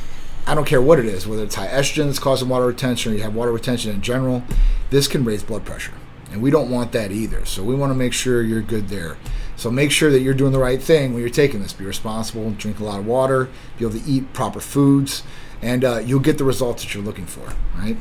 [0.47, 3.17] I don't care what it is, whether it's high estrogen that's causing water retention or
[3.17, 4.43] you have water retention in general.
[4.91, 5.93] This can raise blood pressure,
[6.33, 7.45] and we don't want that either.
[7.45, 9.17] So we want to make sure you're good there.
[9.57, 11.75] So make sure that you're doing the right thing when you're taking this.
[11.75, 15.23] Be responsible, drink a lot of water, be able to eat proper foods,
[15.63, 17.53] and uh, you'll get the results that you're looking for.
[17.77, 17.97] Right.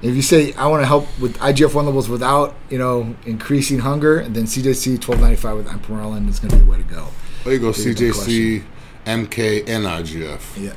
[0.00, 3.80] If you say I want to help with IGF one levels without you know increasing
[3.80, 6.84] hunger, then CJC twelve ninety five with ipamorelin is going to be the way to
[6.84, 7.08] go.
[7.44, 8.64] There you go, CJC,
[9.06, 10.62] MK, and IGF.
[10.62, 10.74] Yeah,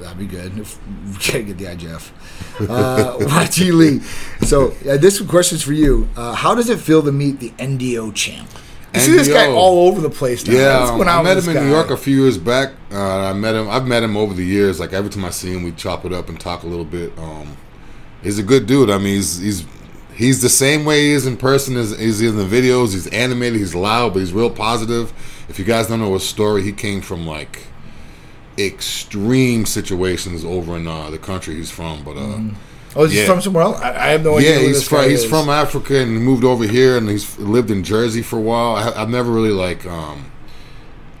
[0.00, 0.58] that'd be good.
[0.58, 2.10] If we gotta get the IGF.
[2.68, 4.00] Uh, YG Lee.
[4.46, 6.08] So uh, this question's for you.
[6.16, 8.48] Uh, how does it feel to meet the NDO champ?
[8.94, 10.54] You see this guy all over the place now.
[10.54, 11.70] Yeah, What's going I met him in New?
[11.70, 12.72] York a few years back.
[12.92, 13.68] Uh, I met him.
[13.68, 14.78] I've met him over the years.
[14.78, 17.16] Like every time I see him, we chop it up and talk a little bit.
[17.18, 17.56] Um,
[18.22, 18.90] he's a good dude.
[18.90, 19.66] I mean, he's he's
[20.14, 22.92] he's the same way he is in person as, as he is in the videos.
[22.92, 23.58] He's animated.
[23.58, 25.12] He's loud, but he's real positive.
[25.48, 27.66] If you guys don't know his story, he came from like
[28.56, 32.04] extreme situations over in uh, the country he's from.
[32.04, 32.40] But uh,
[32.96, 33.80] Oh, is he from somewhere else?
[33.80, 34.50] I, I have no idea.
[34.52, 35.28] yeah, who he's this from he's is.
[35.28, 38.76] from Africa and moved over here, and he's lived in Jersey for a while.
[38.76, 40.30] I, I've never really like um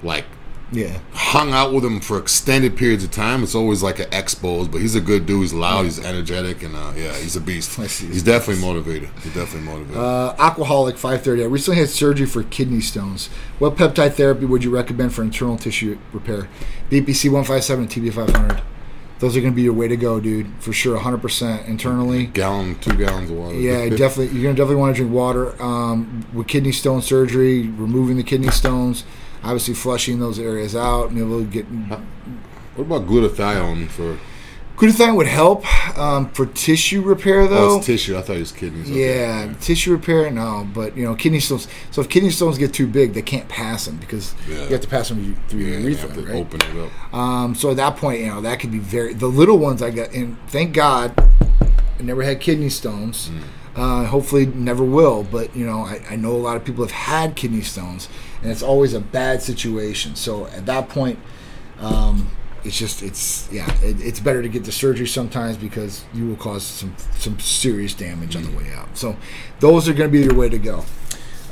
[0.02, 0.24] like
[0.70, 0.98] Yeah.
[1.12, 3.42] hung out with him for extended periods of time.
[3.42, 5.40] It's always like an expos, but he's a good dude.
[5.42, 7.78] He's loud, he's energetic, and uh, yeah, he's a beast.
[7.78, 8.06] I see.
[8.06, 9.08] He's definitely motivated.
[9.22, 9.96] He's definitely motivated.
[10.00, 11.42] Uh, Aquaholic 530.
[11.42, 13.28] I recently had surgery for kidney stones.
[13.58, 16.48] What peptide therapy would you recommend for internal tissue repair?
[16.90, 18.62] BPC 157 TB 500.
[19.20, 20.98] Those are going to be your way to go, dude, for sure.
[20.98, 22.26] 100% internally.
[22.26, 23.54] Gallon, two gallons of water.
[23.54, 24.34] Yeah, definitely.
[24.34, 25.62] You're gonna definitely want to drink water.
[25.62, 29.04] Um, with kidney stone surgery, removing the kidney stones,
[29.42, 31.64] obviously flushing those areas out, and able to get.
[31.64, 34.18] What about glutathione for
[34.76, 35.64] Glutathione would help
[35.96, 37.76] um, for tissue repair, oh, though.
[37.76, 38.16] it's tissue?
[38.18, 38.90] I thought it was kidneys.
[38.90, 39.20] Okay.
[39.20, 40.66] yeah, tissue repair, no.
[40.74, 41.68] But you know, kidney stones.
[41.92, 44.64] So if kidney stones get too big, they can't pass them because Yeah.
[44.64, 46.34] you have to pass them through Yeah, your you urethra, right?
[46.34, 47.14] open it up.
[47.14, 49.14] Um, so at that point, you know, that could be very.
[49.14, 53.30] The little ones I got, and thank God, I never had kidney stones.
[53.76, 55.22] Uh, hopefully, never will.
[55.22, 58.08] But you know, I, I know a lot of people have had kidney stones,
[58.42, 60.16] and it's always a bad situation.
[60.16, 61.18] So at that point,
[61.78, 62.28] um,
[62.64, 66.36] it's just it's yeah, it, it's better to get the surgery sometimes because you will
[66.36, 68.96] cause some some serious damage on the way out.
[68.96, 69.16] So
[69.60, 70.84] those are going to be your way to go.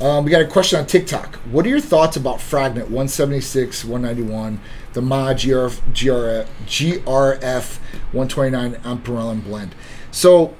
[0.01, 1.35] Um, we got a question on TikTok.
[1.51, 4.59] What are your thoughts about Fragment 176, 191,
[4.93, 7.77] the Ma GR, GR, GRF
[8.11, 9.75] 129 ipamorelin blend?
[10.11, 10.55] So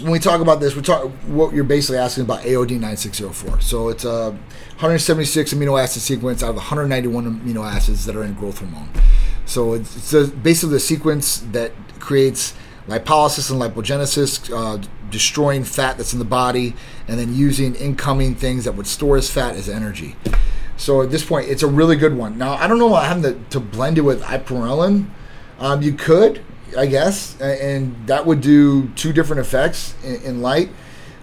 [0.00, 3.60] when we talk about this, we talk what you're basically asking about AOD 9604.
[3.60, 8.34] So it's a 176 amino acid sequence out of 191 amino acids that are in
[8.34, 8.88] growth hormone.
[9.48, 12.54] So it's, it's a, basically the sequence that creates
[12.86, 16.74] lipolysis and lipogenesis, uh, destroying fat that's in the body,
[17.08, 20.16] and then using incoming things that would store as fat as energy.
[20.76, 22.36] So at this point, it's a really good one.
[22.36, 25.08] Now I don't know about having to, to blend it with ipamorelin.
[25.58, 26.44] Um, you could,
[26.76, 30.68] I guess, and that would do two different effects in, in light.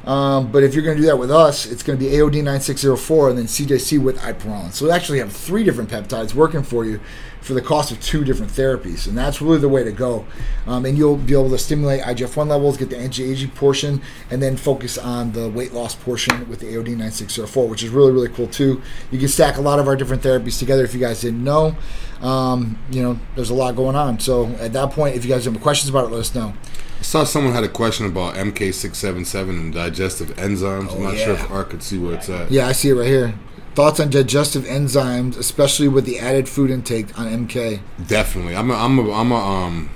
[0.05, 2.43] Um, but if you're going to do that with us, it's going to be AOD
[2.43, 4.71] 9604 and then CJC with ipamorelin.
[4.71, 6.99] So we actually have three different peptides working for you
[7.45, 10.25] for the cost of two different therapies, and that's really the way to go.
[10.65, 14.57] Um, and you'll be able to stimulate IGF-1 levels, get the anti-aging portion, and then
[14.57, 18.47] focus on the weight loss portion with the AOD 9604, which is really really cool
[18.47, 18.81] too.
[19.11, 20.83] You can stack a lot of our different therapies together.
[20.83, 21.75] If you guys didn't know,
[22.21, 24.19] um, you know there's a lot going on.
[24.19, 26.53] So at that point, if you guys have any questions about it, let us know.
[26.97, 30.91] I saw someone had a question about MK677 and digestive enzymes.
[30.91, 32.49] I'm Oh, not sure if Art could see where it's at.
[32.51, 33.35] Yeah, I see it right here.
[33.75, 37.81] Thoughts on digestive enzymes, especially with the added food intake on MK.
[38.07, 39.89] Definitely, I'm a, I'm a, I'm a um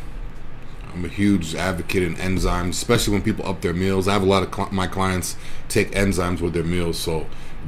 [0.93, 4.09] I'm a huge advocate in enzymes, especially when people up their meals.
[4.09, 5.37] I have a lot of cl- my clients
[5.69, 7.25] take enzymes with their meals, so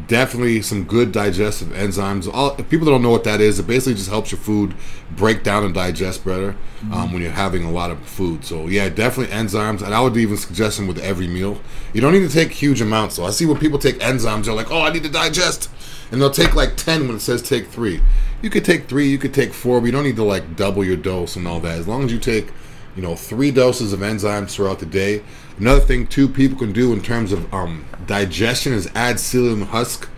[0.08, 2.30] definitely some good digestive enzymes.
[2.32, 4.74] All if people don't know what that is, it basically just helps your food
[5.16, 6.58] break down and digest better
[6.92, 8.44] um, when you're having a lot of food.
[8.44, 11.62] So yeah, definitely enzymes, and I would even suggest them with every meal.
[11.94, 13.16] You don't need to take huge amounts.
[13.16, 15.70] So I see when people take enzymes, they're like, "Oh, I need to digest,"
[16.12, 18.02] and they'll take like ten when it says take three.
[18.42, 20.84] You could take three, you could take four, but you don't need to like double
[20.84, 21.78] your dose and all that.
[21.78, 22.52] As long as you take
[22.96, 25.24] you know, three doses of enzymes throughout the day.
[25.58, 30.10] Another thing too, people can do in terms of um, digestion is add psyllium husk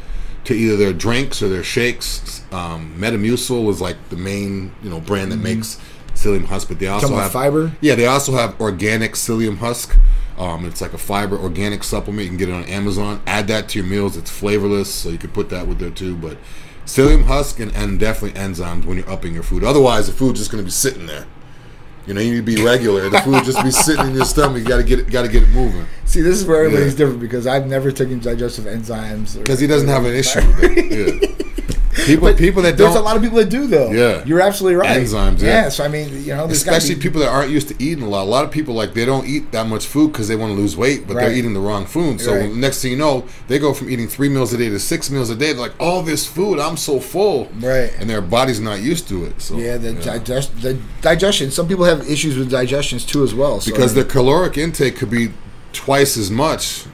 [0.46, 2.44] to either their drinks or their shakes.
[2.52, 5.80] Um, Metamucil is like the main you know brand that makes
[6.14, 7.72] psyllium husk, but they also have fiber?
[7.82, 9.96] Yeah, they also have organic psyllium husk.
[10.38, 12.24] Um, it's like a fiber organic supplement.
[12.24, 13.22] You can get it on Amazon.
[13.28, 14.18] Add that to your meals.
[14.18, 16.16] It's flavorless, so you can put that with there too.
[16.16, 16.38] But
[16.86, 19.64] psyllium husk and, and definitely enzymes when you're upping your food.
[19.64, 21.26] Otherwise, the food's just going to be sitting there.
[22.06, 23.10] You know, you need to be regular.
[23.10, 24.62] The food just be sitting in your stomach.
[24.64, 25.10] You got to get it.
[25.10, 25.86] Got to get it moving.
[26.06, 26.98] See, this is where everybody's Yeah.
[26.98, 29.38] different because I've never taken digestive enzymes.
[29.38, 31.30] Because he doesn't have an issue with it.
[31.40, 31.53] Yeah.
[32.06, 33.92] People, people that There's don't, There's a lot of people that do though.
[33.92, 34.24] Yeah.
[34.26, 35.02] you're absolutely right.
[35.02, 35.64] Enzymes, yeah.
[35.64, 38.24] Yes, I mean, you know, especially be- people that aren't used to eating a lot.
[38.24, 40.60] A lot of people like they don't eat that much food because they want to
[40.60, 42.20] lose weight, but they're eating the wrong food.
[42.20, 42.54] So Right.
[42.54, 45.30] next thing you know, they go from eating three meals a day to six meals
[45.30, 45.54] a day.
[45.54, 47.92] They're like, "All this food, I'm so full," Right.
[48.00, 49.42] And their body's not used to it.
[49.42, 51.52] So Yeah, the digest the digestion.
[51.52, 53.62] Some people have issues with digestions too as well.
[53.62, 55.30] So, because I their caloric intake could be
[55.74, 56.86] twice as much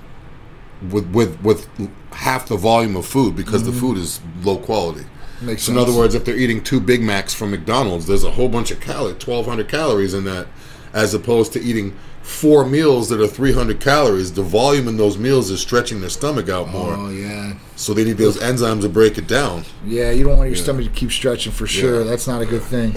[0.92, 1.68] with with with
[2.12, 5.02] half the volume of food because the food is low quality.
[5.02, 5.46] Mm-hmm.
[5.46, 8.32] Makes so in other words, if they're eating two Big Macs from McDonald's, there's a
[8.32, 10.48] whole bunch of calories, 1,200 calories in that,
[10.94, 14.34] as opposed to eating four meals that are 300 calories.
[14.34, 18.04] The volume in those meals is stretching their stomach out more, oh yeah, so they
[18.04, 19.64] need those enzymes to break it down.
[19.86, 20.12] yeah.
[20.12, 22.00] You don't want your stomach to keep stretching for sure.
[22.00, 22.10] Yeah.
[22.10, 22.96] That's not a good thing.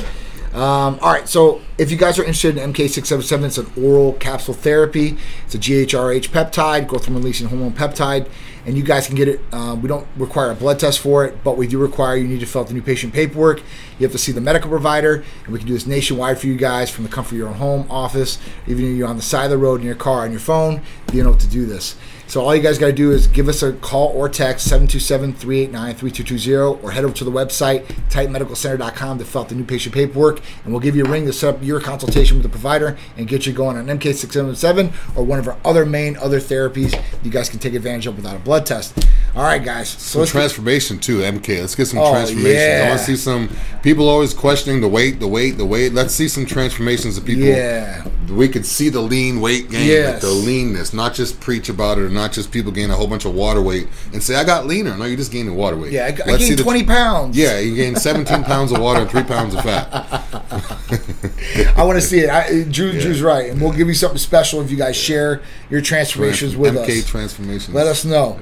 [0.52, 4.52] Um, all right, so if you guys are interested in MK677, it's an oral capsule
[4.52, 5.16] therapy.
[5.46, 8.28] It's a GHRH peptide, growth hormone releasing hormone peptide,
[8.64, 9.40] and you guys can get it.
[9.52, 12.40] Uh, we don't require a blood test for it, but we do require you need
[12.40, 13.60] to fill out the new patient paperwork.
[13.98, 16.56] You have to see the medical provider, and we can do this nationwide for you
[16.56, 19.44] guys from the comfort of your own home, office, even if you're on the side
[19.44, 20.82] of the road in your car on your phone.
[21.12, 21.96] You know to do this.
[22.32, 26.82] So all you guys got to do is give us a call or text 727-389-3220
[26.82, 30.72] or head over to the website titanmedicalcenter.com to fill out the new patient paperwork and
[30.72, 33.44] we'll give you a ring to set up your consultation with the provider and get
[33.44, 37.58] you going on MK677 or one of our other main other therapies you guys can
[37.58, 38.96] take advantage of without a blood test.
[39.36, 39.90] All right guys.
[39.90, 41.60] So Some let's get- transformation too, MK.
[41.60, 42.82] Let's get some Oh, transformations.
[42.82, 43.50] I want to see some
[43.82, 45.92] people always questioning the weight, the weight, the weight.
[45.92, 47.44] Let's see some transformations of people.
[47.44, 48.06] Yeah.
[48.30, 52.04] we could see the lean weight gain, like the leanness, not just preach about it,
[52.04, 54.66] or not just people gain a whole bunch of water weight and say I got
[54.66, 54.96] leaner.
[54.96, 55.90] No, you're just gaining water weight.
[55.90, 57.36] Yeah, I, I Let's see gained the- 20 pounds.
[57.36, 59.88] Yeah, you gained 17 pounds of water and three pounds of fat.
[61.76, 62.30] I want to see it.
[62.30, 65.80] I, Drew, Drew's right, and we'll give you something special if you guys share your
[65.80, 67.06] transformations with MK us.
[67.06, 67.74] transformations.
[67.74, 68.38] Let us know.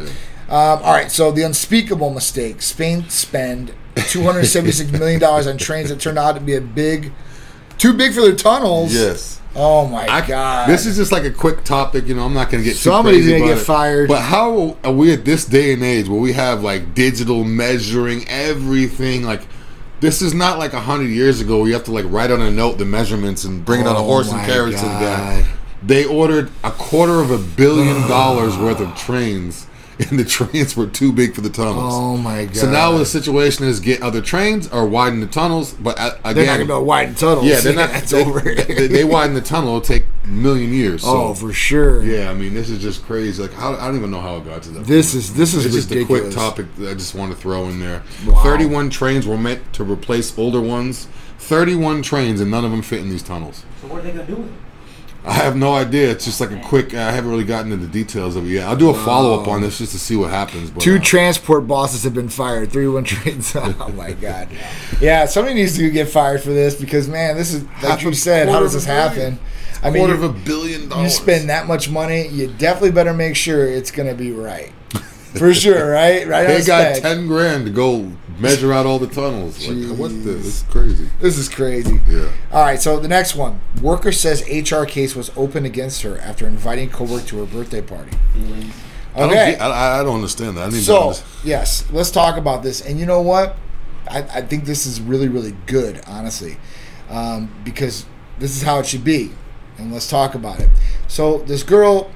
[0.49, 3.73] Um, all right, so the unspeakable mistake: Spain spend
[4.09, 7.12] two hundred seventy-six million dollars on trains that turned out to be a big,
[7.79, 8.93] too big for their tunnels.
[8.93, 9.39] Yes.
[9.55, 10.69] Oh my I, god.
[10.69, 12.25] This is just like a quick topic, you know.
[12.25, 13.65] I'm not going to get too Somebody's gonna get it.
[13.65, 14.09] fired.
[14.09, 18.29] But how are we at this day and age where we have like digital measuring
[18.29, 19.25] everything?
[19.25, 19.43] Like
[20.01, 22.41] this is not like a hundred years ago where you have to like write on
[22.41, 24.77] a note the measurements and bring it on a Oh horse and my carry it
[24.79, 25.47] to the guy.
[25.83, 29.67] They ordered a quarter of a billion dollars worth of trains,
[30.11, 31.93] and the trains were too big for the tunnels.
[31.95, 32.57] Oh my god.
[32.57, 36.47] So now the situation is get other trains or widen the tunnels, but again, they're
[36.47, 37.45] not gonna widen tunnels.
[37.45, 37.91] yeah, they're not.
[37.91, 38.41] That's they, over.
[38.41, 39.77] they, they widen the tunnel.
[39.77, 41.03] It'll take a million years.
[41.03, 41.09] So.
[41.09, 42.03] oh, for sure.
[42.03, 43.43] Yeah, I mean, this is just crazy.
[43.43, 44.87] Like, how, I don't even know how it got to that.
[44.87, 47.65] This is this is it's just a quick topic that I just want to throw
[47.65, 48.03] in there.
[48.27, 48.43] Wow.
[48.43, 51.09] 31 trains were meant to replace older ones.
[51.39, 53.65] 31 trains, and none of them fit in these tunnels.
[53.81, 54.53] So what are they gonna do with it?
[55.25, 56.11] I have no idea.
[56.11, 56.95] It's just like a quick.
[56.95, 58.67] I haven't really gotten into the details of it yet.
[58.67, 60.71] I'll do a follow up on this just to see what happens.
[60.71, 62.73] But, Two uh, transport bosses have been fired.
[62.73, 63.55] Three one trains.
[63.61, 64.49] Oh my god.
[65.01, 68.49] Yeah, somebody needs to get fired for this because man, this is like you said.
[68.49, 69.39] How does this happen?
[69.83, 71.05] I mean, quarter you, of a billion dollars.
[71.05, 74.73] you spend that much money, you definitely better make sure it's gonna be right.
[75.35, 76.27] For sure, right?
[76.27, 79.66] Right They got ten grand to go measure out all the tunnels.
[79.66, 80.33] Like, what the?
[80.33, 81.09] This is crazy.
[81.20, 82.00] This is crazy.
[82.09, 82.29] Yeah.
[82.53, 83.61] All right, so the next one.
[83.83, 88.16] Worker says HR case was opened against her after inviting coworker to her birthday party.
[89.14, 89.57] I don't, Okay.
[89.59, 90.62] I, I don't understand that.
[90.62, 92.81] I need to So, yes, let's talk about this.
[92.81, 93.57] And you know what?
[94.09, 96.57] I, I think this is really, really good, honestly,
[97.11, 98.07] um, because
[98.38, 99.33] this is how it should be.
[99.79, 100.68] And let's talk about it.
[101.09, 102.11] So, this girl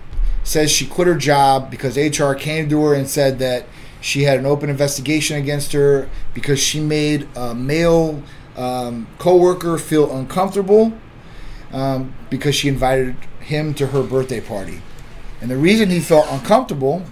[0.44, 3.66] says she quit her job because HR came to her and said that
[4.04, 8.22] she had an open investigation against her because she made a male
[8.54, 10.92] um, coworker feel uncomfortable
[11.72, 14.82] um, because she invited him to her birthday party.
[15.40, 17.02] And the reason he felt uncomfortable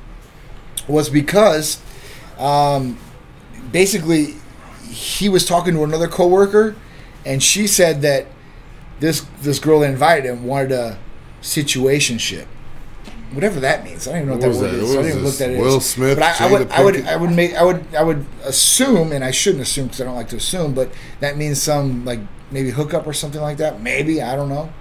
[0.86, 1.80] was because
[2.38, 2.98] um,
[3.72, 4.34] basically
[4.90, 6.76] he was talking to another coworker
[7.24, 8.26] and she said that
[9.00, 10.98] this this girl that invited him wanted a
[11.40, 12.44] situationship
[13.34, 14.82] whatever that means i don't even know what, What that word that?
[14.82, 17.06] is What i don't look that is Will Smith, but I, I would i would
[17.06, 20.16] i would make i would i would assume and i shouldn't assume because i don't
[20.16, 20.90] like to assume but
[21.20, 24.72] that means some like maybe hookup or something like that maybe i don't know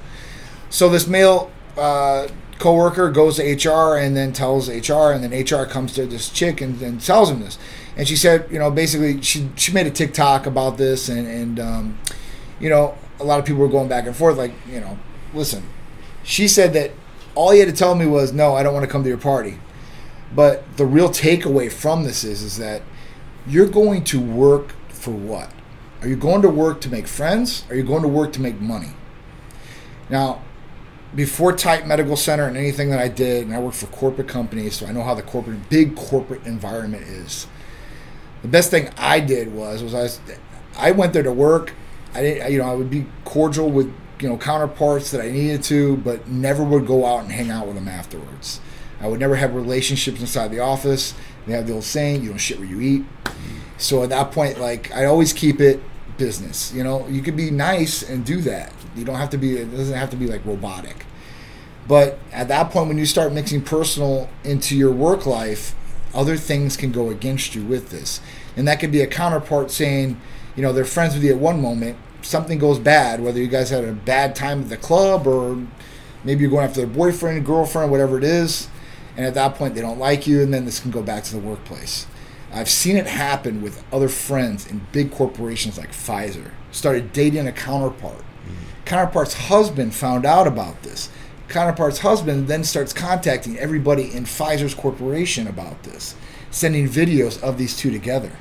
[0.69, 2.27] so this male uh,
[2.59, 6.61] coworker goes to HR and then tells HR, and then HR comes to this chick
[6.61, 7.57] and, and tells him this.
[7.97, 11.59] And she said, you know, basically she she made a TikTok about this, and and
[11.59, 11.97] um,
[12.59, 14.97] you know, a lot of people were going back and forth, like, you know,
[15.33, 15.63] listen.
[16.23, 16.91] She said that
[17.35, 19.17] all he had to tell me was, no, I don't want to come to your
[19.17, 19.57] party.
[20.33, 22.81] But the real takeaway from this is, is that
[23.47, 25.51] you're going to work for what?
[26.01, 27.65] Are you going to work to make friends?
[27.69, 28.91] Are you going to work to make money?
[30.09, 30.41] Now,
[31.13, 34.75] before Titan Medical Center and anything that I did, and I worked for corporate companies,
[34.75, 37.47] so I know how the corporate, big corporate environment is.
[38.41, 40.21] The best thing I did was, was I, was,
[40.77, 41.73] I went there to work.
[42.13, 45.63] I didn't, you know, I would be cordial with, you know, counterparts that I needed
[45.63, 48.62] to, but never would go out and hang out with them afterwards.
[48.99, 51.13] I would never have relationships inside the office.
[51.47, 53.05] They have the old saying, "You don't shit where you eat."
[53.77, 55.81] So at that point, like I always keep it
[56.17, 56.71] business.
[56.73, 58.71] You know, you could be nice and do that.
[58.95, 59.57] You don't have to be.
[59.57, 61.05] It doesn't have to be like robotic.
[61.88, 65.73] But at that point, when you start mixing personal into your work life,
[66.13, 68.21] other things can go against you with this,
[68.55, 70.21] and that could be a counterpart saying,
[70.55, 71.97] you know, they're friends with you at one moment.
[72.21, 75.57] Something goes bad, whether you guys had a bad time at the club or
[76.23, 78.67] maybe you're going after their boyfriend, girlfriend, whatever it is,
[79.17, 81.34] and at that point they don't like you, and then this can go back to
[81.34, 82.07] the workplace.
[82.53, 86.51] I've seen it happen with other friends in big corporations like Pfizer.
[86.71, 88.17] Started dating a counterpart.
[88.17, 88.84] Mm-hmm.
[88.86, 91.10] Counterpart's husband found out about this.
[91.47, 96.15] Counterpart's husband then starts contacting everybody in Pfizer's corporation about this,
[96.49, 98.31] sending videos of these two together.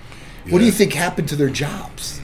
[0.49, 2.21] What do you think happened to their jobs?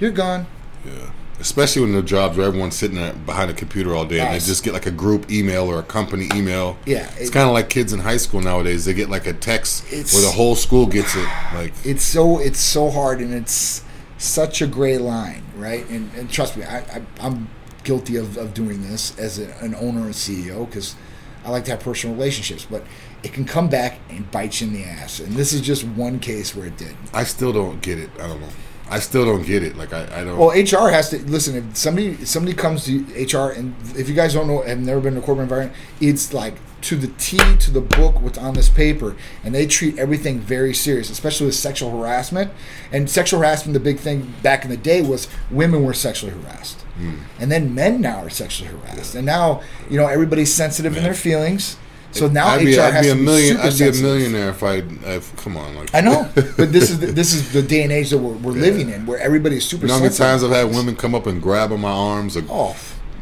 [0.00, 0.46] You're gone.
[0.84, 1.10] Yeah.
[1.38, 4.38] Especially when the jobs where everyone's sitting there behind a computer all day and they
[4.38, 6.78] just get like a group email or a company email.
[6.86, 8.86] Yeah, It's it- kind of like kids in high school nowadays.
[8.86, 11.28] They get like a text where the whole school gets it.
[11.54, 13.82] Like, it's so it's so hard and it's
[14.18, 17.50] such a gray line right and, and trust me I, I, i'm
[17.84, 20.96] guilty of, of doing this as a, an owner and ceo because
[21.44, 22.82] i like to have personal relationships but
[23.22, 26.18] it can come back and bite you in the ass and this is just one
[26.18, 28.08] case where it did I still don't get it.
[28.18, 28.48] I don't know.
[28.88, 29.76] I still don't get it.
[29.76, 30.38] Like, I, I don't.
[30.38, 34.34] well hr has to listen if somebody somebody comes to hr and if you guys
[34.34, 37.70] don't know have never been in a corporate environment it's like to the T to
[37.70, 41.90] the book what's on this paper, and they treat everything very serious, especially with sexual
[41.90, 42.52] harassment.
[42.92, 46.80] And sexual harassment, the big thing back in the day was women were sexually harassed,
[46.96, 47.16] hmm.
[47.40, 51.14] and then men now are sexually harassed, and now you know everybody's sensitive in their
[51.14, 51.76] feelings.
[52.16, 53.56] So now I'd HR be, I'd has be a to be million.
[53.58, 54.74] I'd be a millionaire if I.
[55.14, 57.92] If, come on, like I know, but this is the, this is the day and
[57.92, 60.50] age that we're, we're living in, where everybody's super You know how many times I've
[60.50, 62.76] had women come up and grab on my arms, or oh,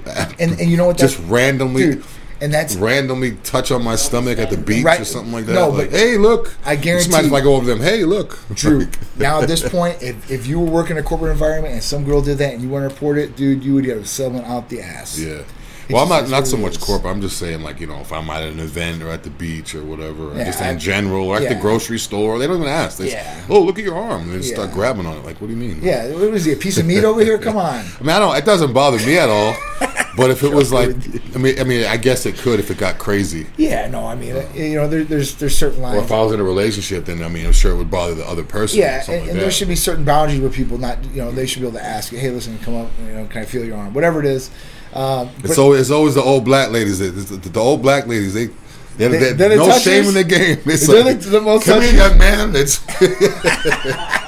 [0.39, 0.99] and and you know what?
[0.99, 2.05] just randomly, dude,
[2.41, 5.01] and that's randomly touch on my stomach at the beach Right.
[5.01, 5.55] or something like that.
[5.55, 6.55] No, like, but hey, look!
[6.65, 8.39] I guarantee- Sometimes I go over them, hey, look!
[8.55, 11.83] Drew, now at this point, if, if you were working in a corporate environment and
[11.83, 14.45] some girl did that and you want to report it, dude, you would get someone
[14.45, 15.19] out the ass.
[15.19, 15.43] Yeah.
[15.89, 16.79] It Well, I'm not not so much is.
[16.79, 17.13] corporate.
[17.15, 19.75] I'm just saying, like you know, if I'm at an event or at the beach
[19.75, 22.57] or whatever, or Yeah, just I- in general, or at the grocery store, they don't
[22.57, 22.99] even ask.
[22.99, 23.41] They Yeah.
[23.49, 25.25] oh, look at your arm, and they just start grabbing on it.
[25.25, 25.81] Like, what do you mean?
[25.83, 27.39] Yeah, what was he, a piece of meat over here?
[27.39, 27.85] Come on.
[28.01, 28.37] I mean, I don't.
[28.37, 29.55] It doesn't bother me at all.
[30.17, 30.91] But if it was like,
[31.35, 33.49] I mean, I mean, I guess it could if it got crazy.
[33.57, 35.97] Yeah, no, I mean, uh, you know, there, there's there's certain lines.
[35.97, 38.15] Or if I was in a relationship, then I mean, I'm sure it would bother
[38.15, 38.79] the other person.
[38.79, 41.47] Yeah, and, like and there should be certain boundaries where people not, you know, they
[41.47, 43.77] should be able to ask, hey, listen, come up, you know, can I feel your
[43.77, 44.51] arm, whatever it is.
[44.95, 46.99] Um, It's always, it's always the old black ladies.
[47.01, 48.49] The, the old black ladies, they.
[48.97, 49.83] They're, They- they're, they're no touchers?
[49.83, 50.59] shame in the game.
[50.67, 52.53] It's They're like, the- the most come here, young man.
[52.55, 52.81] It's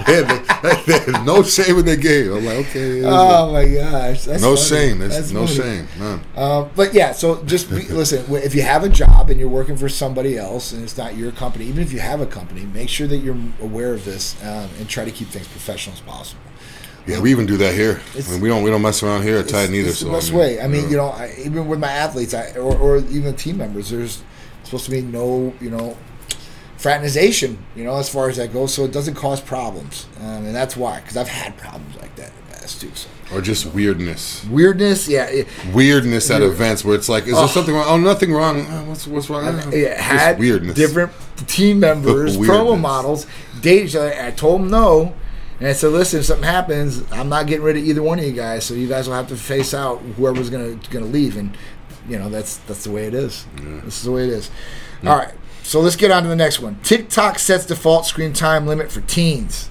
[0.09, 2.33] yeah, they- no shame in the game.
[2.33, 4.69] I'm like, okay, oh my gosh, that's no funny.
[4.69, 4.99] shame.
[4.99, 5.57] That's no funny.
[5.59, 5.89] shame.
[6.01, 6.21] None.
[6.37, 8.25] Um, but yeah, so just be, listen.
[8.35, 11.31] If you have a job and you're working for somebody else and it's not your
[11.33, 14.69] company, even if you have a company, make sure that you're aware of this um,
[14.79, 16.41] and try to keep things professional as possible.
[17.07, 18.01] Yeah, we even do that here.
[18.17, 19.91] I mean, we don't we don't mess around here at It's, Tide neither.
[19.91, 20.61] it's so the best I mean, way.
[20.61, 20.91] I mean, yeah.
[20.91, 24.23] you know, I, even with my athletes, I, or, or even team members, there's
[24.65, 25.97] supposed to be no, you know,
[26.79, 30.55] fraternization, you know, as far as that goes, so it doesn't cause problems, um, and
[30.55, 32.91] that's why, because I've had problems like that in the past too.
[32.95, 34.45] So or just weirdness.
[34.47, 37.41] weirdness, yeah, it, Weirdness at events where it's like, is Oh.
[37.41, 37.87] there something wrong?
[37.89, 38.61] Oh, nothing wrong.
[38.67, 39.45] Uh, What's what's wrong?
[39.47, 40.75] Uh, it had weirdness.
[40.77, 41.13] different
[41.49, 43.27] team members, promo models,
[43.63, 44.13] date each other.
[44.13, 45.15] I told them no.
[45.59, 48.25] And I said, listen, if something happens, I'm not getting rid of either one of
[48.27, 48.65] you guys.
[48.65, 51.57] So you guys will have to face out whoever's gonna gonna leave, and
[52.09, 53.47] you know that's that's the way it is.
[53.85, 54.51] This is the way it is.
[55.05, 56.79] All right, so let's get on to the next one.
[56.83, 59.71] TikTok sets default screen time limit for teens.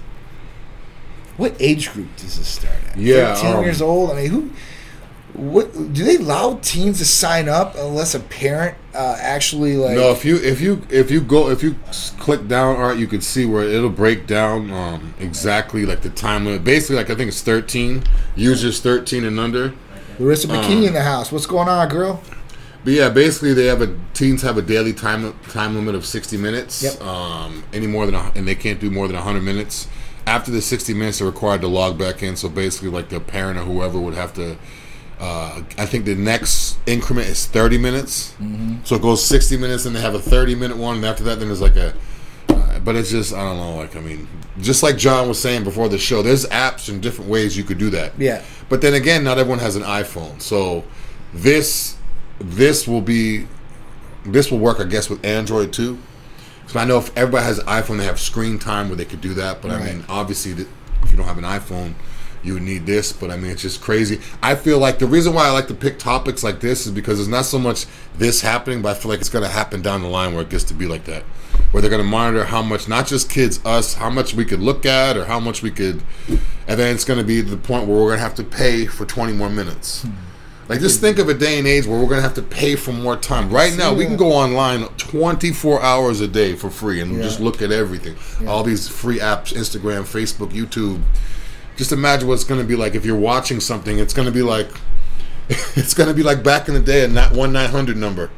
[1.36, 2.96] What age group does this start at?
[2.96, 4.10] Yeah, 13 um, years old.
[4.10, 4.50] I mean, who?
[5.36, 9.94] What do they allow teens to sign up unless a parent uh, actually like?
[9.94, 11.76] No, if you if you if you go if you
[12.18, 16.46] click down, art, you can see where it'll break down um, exactly like the time
[16.46, 16.64] limit.
[16.64, 18.02] Basically, like I think it's thirteen
[18.34, 19.74] users, thirteen and under.
[20.18, 21.30] Larissa Bikini in the house.
[21.30, 22.22] What's going on, girl?
[22.82, 26.38] But yeah, basically they have a teens have a daily time time limit of sixty
[26.38, 26.82] minutes.
[26.82, 27.02] Yep.
[27.02, 29.86] Um, any more than a, and they can't do more than hundred minutes.
[30.26, 32.36] After the sixty minutes, they're required to log back in.
[32.36, 34.56] So basically, like the parent or whoever would have to.
[35.18, 38.32] Uh, I think the next increment is thirty minutes.
[38.32, 38.84] Mm-hmm.
[38.84, 41.38] So it goes sixty minutes, and they have a thirty minute one, and after that,
[41.38, 41.94] then there's like a.
[42.48, 43.76] Uh, but it's just I don't know.
[43.76, 44.28] Like I mean,
[44.60, 47.78] just like John was saying before the show, there's apps and different ways you could
[47.78, 48.12] do that.
[48.18, 48.42] Yeah.
[48.68, 50.84] But then again, not everyone has an iPhone, so
[51.32, 51.96] this
[52.38, 53.46] this will be
[54.24, 55.98] this will work, I guess, with Android too.
[56.66, 59.20] So I know if everybody has an iPhone, they have screen time where they could
[59.20, 59.62] do that.
[59.62, 61.94] But I mean, obviously, if you don't have an iPhone,
[62.46, 63.12] you need this.
[63.12, 64.20] But I mean, it's just crazy.
[64.42, 67.18] I feel like the reason why I like to pick topics like this is because
[67.20, 70.02] it's not so much this happening, but I feel like it's going to happen down
[70.02, 71.22] the line where it gets to be like that,
[71.72, 74.60] where they're going to monitor how much, not just kids, us, how much we could
[74.60, 77.86] look at or how much we could, and then it's going to be the point
[77.86, 80.02] where we're going to have to pay for 20 more minutes.
[80.02, 80.10] Hmm.
[80.68, 82.90] Like just think of a day and age where we're gonna have to pay for
[82.90, 83.50] more time.
[83.50, 87.22] Right now, we can go online 24 hours a day for free and Yeah.
[87.22, 88.16] just look at everything.
[88.48, 91.02] All these free apps, Instagram, Facebook, YouTube.
[91.76, 93.98] Just imagine what it's gonna be like if you're watching something.
[93.98, 94.68] It's gonna be like,
[95.48, 98.30] it's gonna be like back in the day, a not one nine hundred number,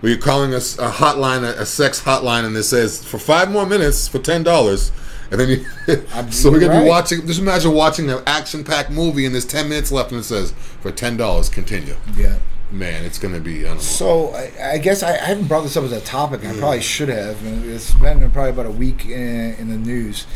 [0.00, 3.50] where you're calling a, a hotline, a, a sex hotline, and it says for five
[3.50, 4.92] more minutes for ten dollars.
[5.30, 5.64] And then you,
[6.30, 7.26] so we're gonna be watching.
[7.26, 10.90] Just imagine watching an action-packed movie, and there's ten minutes left, and it says for
[10.90, 11.96] ten dollars, continue.
[12.16, 12.38] Yeah.
[12.70, 13.60] Man, it's gonna be.
[13.60, 13.82] I don't know.
[13.82, 16.42] So I, I guess I, I haven't brought this up as a topic.
[16.42, 17.38] and I probably should have.
[17.66, 20.26] It's been probably about a week in, in the news.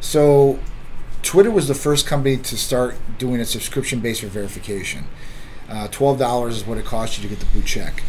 [0.00, 0.60] So
[1.28, 5.04] Twitter was the first company to start doing a subscription-based verification.
[5.68, 8.02] Uh, Twelve dollars is what it costs you to get the blue check.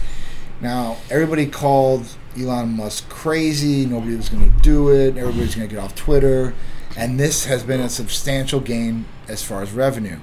[0.62, 3.86] Now everybody called Elon Musk crazy.
[3.86, 5.18] Nobody was going to do it.
[5.18, 6.54] Everybody's going to get off Twitter,
[6.96, 10.20] and this has been a substantial gain as far as revenue.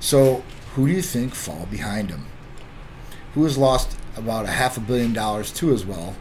[0.00, 0.42] So
[0.74, 2.24] who do you think fall behind him?
[3.34, 6.16] who has lost about a half a billion dollars too as well,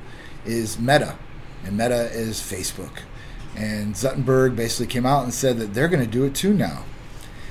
[0.45, 1.17] is Meta.
[1.65, 2.99] And Meta is Facebook.
[3.55, 6.83] And Zuckerberg basically came out and said that they're going to do it too now.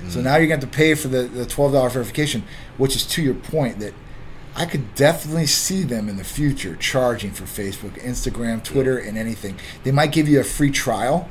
[0.09, 0.25] So mm.
[0.25, 2.45] now you're going to have to pay for the, the $12 verification,
[2.77, 3.95] which is to your point that
[4.55, 9.57] I could definitely see them in the future charging for Facebook, Instagram, Twitter, and anything.
[9.85, 11.29] They might give you a free trial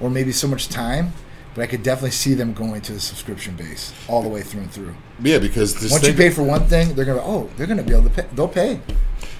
[0.00, 1.12] or maybe so much time,
[1.54, 4.62] but I could definitely see them going to the subscription base all the way through
[4.62, 4.94] and through.
[5.22, 8.04] Yeah, because Once you pay for one thing, they're gonna oh they're gonna be able
[8.04, 8.26] to pay.
[8.34, 8.80] They'll pay.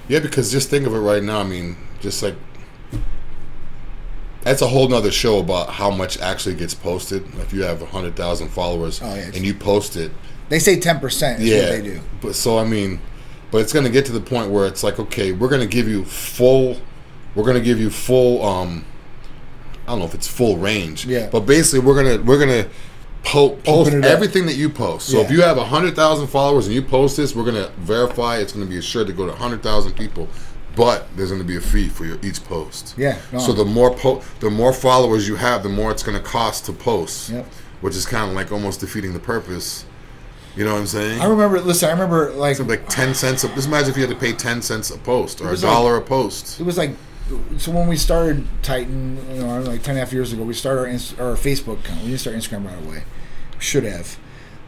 [0.08, 1.40] yeah, because just think of it right now.
[1.40, 2.36] I mean, just like
[4.44, 7.24] that's a whole nother show about how much actually gets posted.
[7.40, 9.22] If you have hundred thousand followers Oh, yeah.
[9.26, 10.12] and you post it,
[10.50, 12.00] They say ten percent yeah, what they do.
[12.20, 13.00] But so I mean,
[13.50, 15.66] but it's going to get to the point where it's like, okay, we're going to
[15.66, 16.76] give you full,
[17.34, 18.44] we're going to give you full.
[18.44, 18.84] um
[19.84, 21.04] I don't know if it's full range.
[21.06, 21.28] Yeah.
[21.30, 22.68] But basically, we're gonna we're gonna
[23.22, 24.10] po- post it up.
[24.10, 25.08] everything that you post.
[25.08, 28.38] So if you have hundred thousand followers and you post this, we're gonna verify.
[28.38, 30.26] It's gonna be assured to go to hundred thousand people.
[30.76, 32.94] But there's going to be a fee for your each post.
[32.96, 33.38] Yeah, no.
[33.38, 36.66] So the more po- the more followers you have, the more it's going to cost
[36.66, 37.30] to post.
[37.30, 37.46] Yep.
[37.80, 39.84] Which is kind of like almost defeating the purpose
[40.56, 41.20] You know what I'm saying?
[41.20, 41.60] I remember.
[41.60, 43.44] Listen, I remember like like ten cents.
[43.44, 45.96] A, just imagine if you had to pay ten cents a post or a dollar
[45.96, 46.60] a post.
[46.60, 46.92] it was like
[47.58, 50.54] so when we started Titan, you know, like ten and a half years ago, we
[50.54, 52.02] started our, Inst- our Facebook account.
[52.02, 53.04] We didn't start Instagram right away.
[53.58, 54.18] Should have,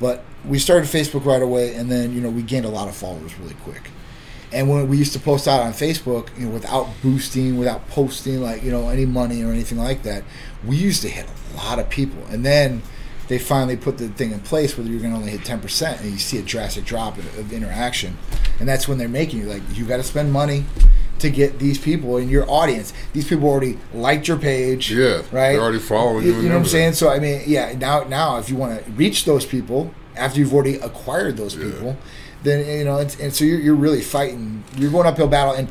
[0.00, 2.96] but we started Facebook right away, and then you know we gained a lot of
[2.96, 3.90] followers really quick.
[4.56, 8.40] And when we used to post out on Facebook, you know, without boosting, without posting
[8.40, 10.24] like you know any money or anything like that,
[10.66, 12.24] we used to hit a lot of people.
[12.30, 12.82] And then
[13.28, 16.00] they finally put the thing in place where you're going to only hit ten percent,
[16.00, 18.16] and you see a drastic drop of, of interaction.
[18.58, 20.64] And that's when they're making you like you got to spend money
[21.18, 22.92] to get these people in your audience.
[23.12, 25.52] These people already liked your page, Yeah, right?
[25.52, 26.92] they're already following you You, and know what I'm saying?
[26.94, 27.74] So I mean, yeah.
[27.78, 31.96] Now, now, if you want to reach those people after you've already acquired those people,
[32.46, 34.62] then you know, it's, and so you're, you're really fighting.
[34.76, 35.68] You're going uphill battle, and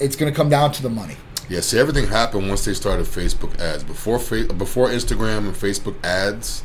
[0.00, 1.16] it's going to come down to the money.
[1.48, 3.84] Yeah, see, everything happened once they started Facebook ads.
[3.84, 6.64] Before fa- before Instagram and Facebook ads,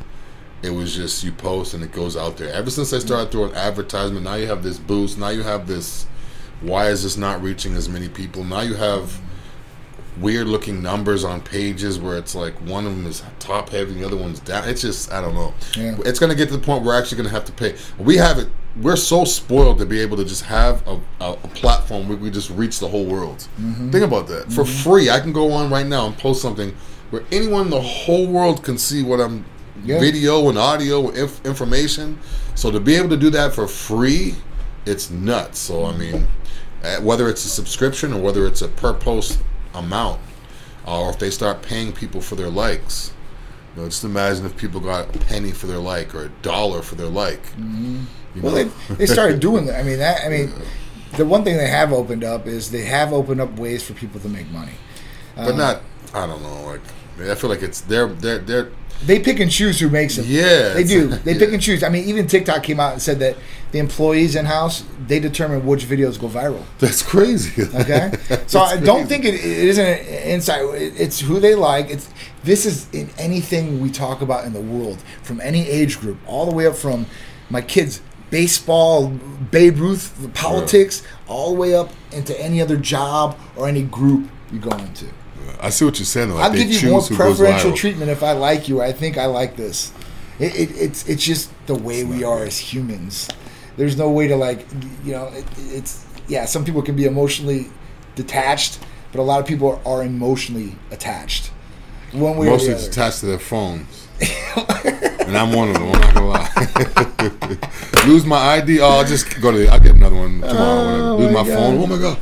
[0.62, 2.52] it was just you post and it goes out there.
[2.54, 5.18] Ever since they started throwing advertisement, now you have this boost.
[5.18, 6.06] Now you have this.
[6.62, 8.44] Why is this not reaching as many people?
[8.44, 9.22] Now you have
[10.22, 14.06] weird looking numbers on pages where it's like one of them is top heavy, the
[14.06, 14.68] other one's down.
[14.68, 15.54] It's just I don't know.
[15.78, 15.98] Yeah.
[16.06, 17.76] It's gonna get to the point where we're actually gonna have to pay.
[17.98, 18.48] We have it.
[18.82, 22.30] We're so spoiled to be able to just have a, a, a platform where we
[22.30, 23.48] just reach the whole world.
[23.92, 24.52] Think about that.
[24.52, 26.76] For free, I can go on right now and post something
[27.10, 29.46] where anyone in the whole world can see what I'm
[29.84, 30.00] Yeah.
[30.00, 32.20] video and audio inf- information.
[32.56, 34.36] So to be able to do that for free,
[34.86, 35.58] it's nuts.
[35.60, 36.28] So I mean,
[36.84, 39.40] uh, whether it's a subscription or whether it's a per post
[39.78, 40.20] amount,
[40.88, 43.14] uh, or if they start paying people for their likes.
[43.76, 46.82] You know, just imagine if people got a penny for their like or a dollar
[46.82, 47.42] for their like.
[47.58, 48.64] You Well, they,
[48.96, 49.80] they started doing that.
[49.80, 50.26] I mean, that.
[50.26, 50.52] I mean,
[51.16, 54.20] the one thing they have opened up is they have opened up ways for people
[54.22, 54.74] to make money.
[55.36, 55.82] but not.
[56.14, 56.64] I don't know.
[56.66, 58.72] Like I feel like it's they're they're they're
[59.06, 60.26] They pick and choose who makes them.
[60.28, 61.08] Yeah, they do.
[61.08, 61.84] They pick and choose.
[61.84, 63.38] I mean, even TikTok came out and said that
[63.78, 66.64] the employees in house they determine which videos go viral.
[66.80, 67.64] that's crazy.
[67.82, 68.12] Okay,
[68.48, 70.06] so I don't think it, it isn't an
[70.36, 70.62] insight.
[70.76, 71.90] It- It's who they like.
[71.90, 72.10] It's
[72.44, 76.46] this is in anything we talk about in the world, from any age group, all
[76.50, 77.06] the way up from
[77.50, 79.08] my kids' baseball,
[79.52, 84.30] Babe Ruth, the politics, all the way up into any other job or any group
[84.52, 85.06] you go into.
[85.62, 86.30] I see what you're saying.
[86.30, 86.36] Though.
[86.36, 88.82] Like I'll give you more choose who goes preferential treatment if I like you.
[88.82, 89.92] I think I like this.
[90.40, 93.28] It, it, it's it's just the way we are as humans.
[93.78, 94.66] There's no way to like
[95.04, 95.28] you know.
[95.28, 96.46] It, it's yeah.
[96.46, 97.68] Some people can be emotionally
[98.16, 98.80] detached,
[99.12, 101.52] but a lot of people are, are emotionally attached.
[102.12, 103.02] One way Mostly or it's the other.
[103.02, 104.08] attached to their phones.
[105.28, 105.84] and I'm one of them.
[105.84, 108.06] I'm not gonna lie.
[108.08, 108.80] Lose my ID.
[108.82, 109.58] Oh, I'll just go to.
[109.58, 110.56] the, I'll get another one tomorrow.
[110.58, 111.18] Oh.
[111.18, 111.78] Lose my my, phone.
[111.78, 112.18] Oh my god.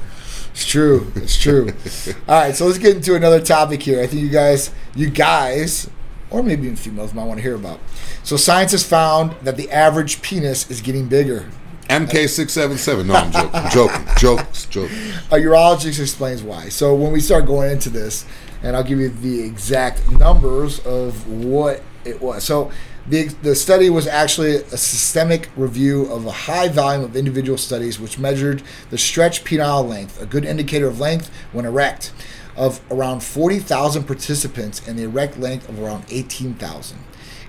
[0.51, 1.12] It's true.
[1.16, 1.68] It's true.
[2.30, 4.01] All right, so let's get into another topic here.
[4.01, 5.89] I think you guys, you guys,
[6.30, 7.80] or maybe even females might want to hear about.
[8.23, 11.49] So science has found that the average penis is getting bigger.
[11.89, 13.07] MK six seven seven.
[13.07, 13.61] No, I'm joking.
[13.69, 14.05] joking.
[14.17, 14.65] Jokes.
[14.65, 14.93] Jokes.
[15.32, 16.69] A urologist explains why.
[16.69, 18.26] So when we start going into this,
[18.63, 22.43] and I'll give you the exact numbers of what it was.
[22.43, 22.71] So
[23.07, 27.99] the, the study was actually a systemic review of a high volume of individual studies
[27.99, 32.11] which measured the stretch penile length, a good indicator of length when erect,
[32.56, 36.97] of around 40,000 participants and the erect length of around 18,000.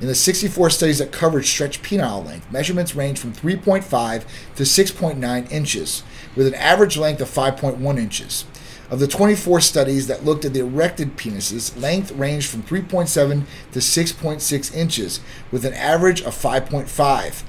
[0.00, 4.24] In the 64 studies that covered stretch penile length, measurements range from 3.5
[4.56, 6.02] to 6.9 inches,
[6.34, 8.44] with an average length of 5.1 inches.
[8.90, 13.78] Of the 24 studies that looked at the erected penises, length ranged from 3.7 to
[13.78, 17.42] 6.6 inches, with an average of 5.5.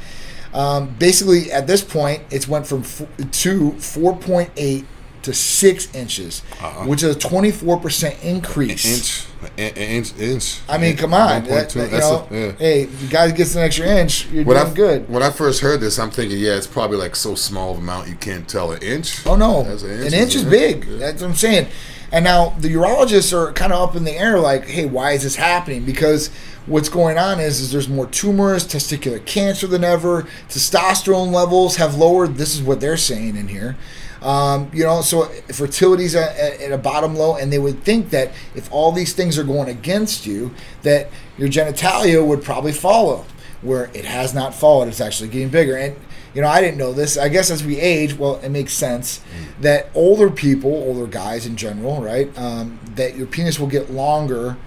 [0.53, 4.85] Um, basically, at this point, it's went from f- to 4.8
[5.27, 6.85] to 6 inches, uh-huh.
[6.85, 8.85] which is a 24% increase.
[8.85, 9.51] Inch.
[9.57, 10.17] An inch.
[10.17, 10.61] Inch.
[10.67, 11.43] I mean, come on.
[11.43, 12.51] That- that, you know, a- yeah.
[12.53, 15.09] Hey, if you guys get an extra inch, you're When doing I, good.
[15.09, 18.07] When I first heard this, I'm thinking, yeah, it's probably like so small of amount
[18.07, 19.25] you can't tell an inch.
[19.27, 20.85] Oh no, That's an inch, is big.
[20.85, 20.97] Yeah.
[20.97, 21.67] That's what I'm saying.
[22.11, 25.23] And now the urologists are kind of up in the air, like, hey, why is
[25.23, 25.83] this happening?
[25.83, 26.29] Because
[26.65, 30.23] what's going on is, is there's more tumors, testicular cancer than ever.
[30.47, 32.35] Testosterone levels have lowered.
[32.35, 33.75] This is what they're saying in here.
[34.21, 38.09] Um, you know, so fertility's at, at, at a bottom low, and they would think
[38.09, 43.25] that if all these things are going against you, that your genitalia would probably follow.
[43.63, 45.75] Where it has not followed, it's actually getting bigger.
[45.75, 45.95] And
[46.35, 47.17] you know, I didn't know this.
[47.17, 49.21] I guess as we age, well, it makes sense
[49.61, 54.57] that older people, older guys in general, right, um, that your penis will get longer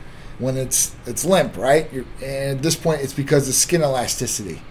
[0.40, 1.92] when it's it's limp, right?
[1.92, 4.62] You're, and at this point, it's because of skin elasticity.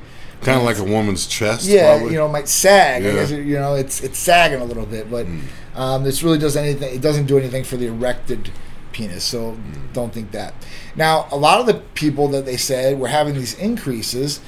[0.42, 1.66] Kind of like a woman's chest.
[1.68, 2.14] Yeah, probably.
[2.14, 3.04] you know, it might sag.
[3.04, 3.14] I Yeah.
[3.14, 5.28] guess, you know, it's it's sagging a little bit, but
[5.76, 6.94] um, this really does anything.
[6.96, 8.52] It doesn't do anything for the erected
[8.94, 9.24] penis.
[9.24, 9.58] So
[9.94, 10.54] don't think that.
[10.96, 14.40] Now, a lot of the people that they said were having these increases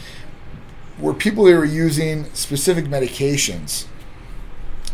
[1.00, 3.86] were people who were using specific medications.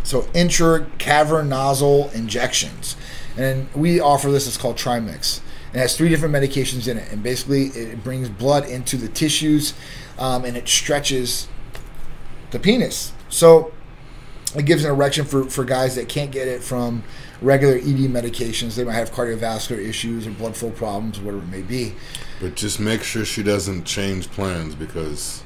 [0.03, 2.95] So intracavernosal injections.
[3.37, 5.41] And we offer this, it's called Trimix.
[5.73, 7.11] It has three different medications in it.
[7.11, 9.73] And basically, it brings blood into the tissues
[10.17, 11.47] um, and it stretches
[12.51, 13.13] the penis.
[13.29, 13.71] So
[14.55, 17.03] it gives an erection for, for guys that can't get it from
[17.41, 18.75] regular ED medications.
[18.75, 21.93] They might have cardiovascular issues or blood flow problems, whatever it may be.
[22.39, 25.43] But just make sure she doesn't change plans because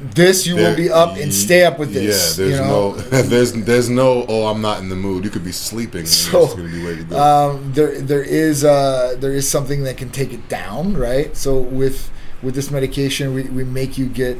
[0.00, 2.36] This you will be up and stay up with this.
[2.36, 2.94] Yeah, there's you know?
[2.94, 4.26] no, there's there's no.
[4.28, 5.24] Oh, I'm not in the mood.
[5.24, 6.00] You could be sleeping.
[6.00, 7.22] And So, gonna be ready to go.
[7.22, 11.36] um, there there is uh, there is something that can take it down, right?
[11.36, 12.10] So with
[12.42, 14.38] with this medication, we, we make you get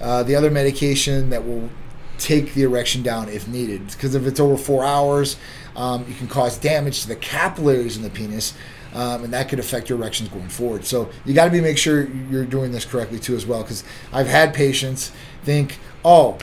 [0.00, 1.70] uh, the other medication that will
[2.18, 3.86] take the erection down if needed.
[3.88, 5.36] Because if it's over four hours,
[5.76, 8.54] um, you can cause damage to the capillaries in the penis.
[8.92, 10.84] Um, and that could affect your erections going forward.
[10.84, 13.62] So you got to be make sure you're doing this correctly too, as well.
[13.62, 13.82] Because
[14.12, 15.10] I've had patients
[15.42, 16.38] think, "Oh,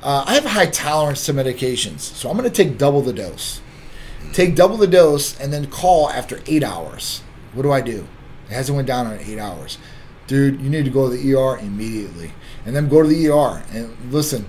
[0.00, 3.12] uh, I have a high tolerance to medications, so I'm going to take double the
[3.12, 3.60] dose."
[4.32, 7.22] take double the dose and then call after eight hours.
[7.54, 8.06] What do I do?
[8.48, 9.78] It hasn't went down in eight hours.
[10.28, 12.30] Dude, you need to go to the ER immediately.
[12.64, 13.62] And then go to the ER.
[13.72, 14.46] And listen,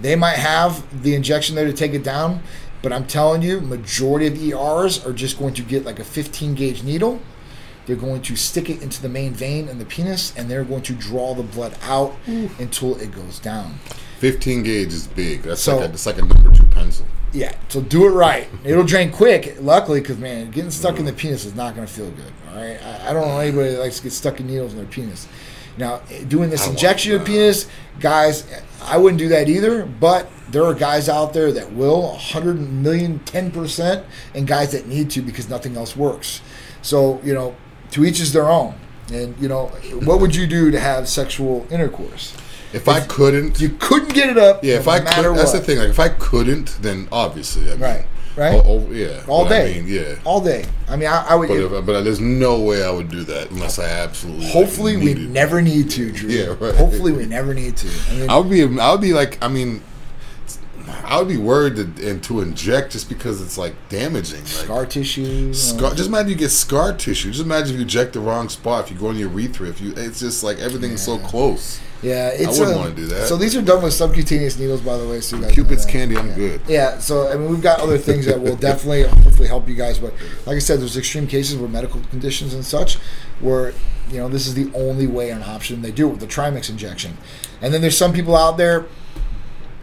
[0.00, 2.42] they might have the injection there to take it down,
[2.82, 6.54] but I'm telling you, majority of ERs are just going to get like a 15
[6.54, 7.20] gauge needle.
[7.86, 10.82] They're going to stick it into the main vein in the penis, and they're going
[10.82, 13.78] to draw the blood out until it goes down.
[14.20, 15.42] 15 gauge is big.
[15.42, 17.06] That's So- like a, it's like a number two pencil.
[17.32, 18.48] Yeah, so do it right.
[18.62, 21.92] It'll drain quick, luckily, because man, getting stuck in the penis is not going to
[21.92, 22.32] feel good.
[22.54, 24.78] All right, I, I don't know anybody that likes to get stuck in needles in
[24.78, 25.26] their penis.
[25.76, 25.98] Now,
[26.28, 28.46] doing this I injection of penis, guys,
[28.82, 29.84] I wouldn't do that either.
[29.84, 34.86] But there are guys out there that will, 100 million, 10 percent, and guys that
[34.86, 36.42] need to because nothing else works.
[36.82, 37.56] So you know,
[37.90, 38.74] to each is their own.
[39.12, 39.66] And you know,
[40.04, 42.36] what would you do to have sexual intercourse?
[42.72, 44.64] If I couldn't, You couldn't get it up.
[44.64, 45.78] yeah, if no I could, that's the thing.
[45.78, 48.06] Like if I couldn't, then obviously, I mean, Right,
[48.36, 48.54] right.
[48.54, 49.78] Oh, oh, yeah, all But day.
[49.78, 50.14] I mean, yeah.
[50.24, 50.64] all day.
[50.88, 51.48] I mean, I, I would.
[51.48, 54.46] But, if, but there's no way I would do that unless I absolutely.
[54.46, 56.30] hopefully, we never need to, Drew.
[56.30, 56.74] Yeah, right.
[56.74, 57.88] Hopefully, we never need to.
[58.10, 58.80] I mean, I would be.
[58.80, 59.42] I would be like.
[59.42, 59.82] I mean,
[61.04, 64.40] I would be worried to, and to inject just because it's like damaging.
[64.40, 65.52] Like, scar tissue.
[65.52, 67.30] Scar, uh, just imagine you get scar tissue.
[67.30, 68.84] Just imagine if you inject the wrong spot.
[68.84, 71.80] If you go in your urethra, if you, it's just like everything's so close.
[72.04, 72.58] Yeah, it's.
[72.58, 73.26] wouldn't uh, wanna do that.
[73.26, 75.22] So these are done with subcutaneous needles, by the way.
[75.22, 76.34] So you guys Cupid's candy, I'm yeah.
[76.34, 76.60] good.
[76.68, 76.98] Yeah.
[76.98, 79.98] So I mean, we've got other things that will definitely, hopefully, help you guys.
[79.98, 80.12] But
[80.44, 82.98] like I said, there's extreme cases where medical conditions and such,
[83.40, 83.72] where
[84.10, 86.26] you know this is the only way or an option they do it with the
[86.26, 87.16] Trimix injection.
[87.62, 88.84] And then there's some people out there.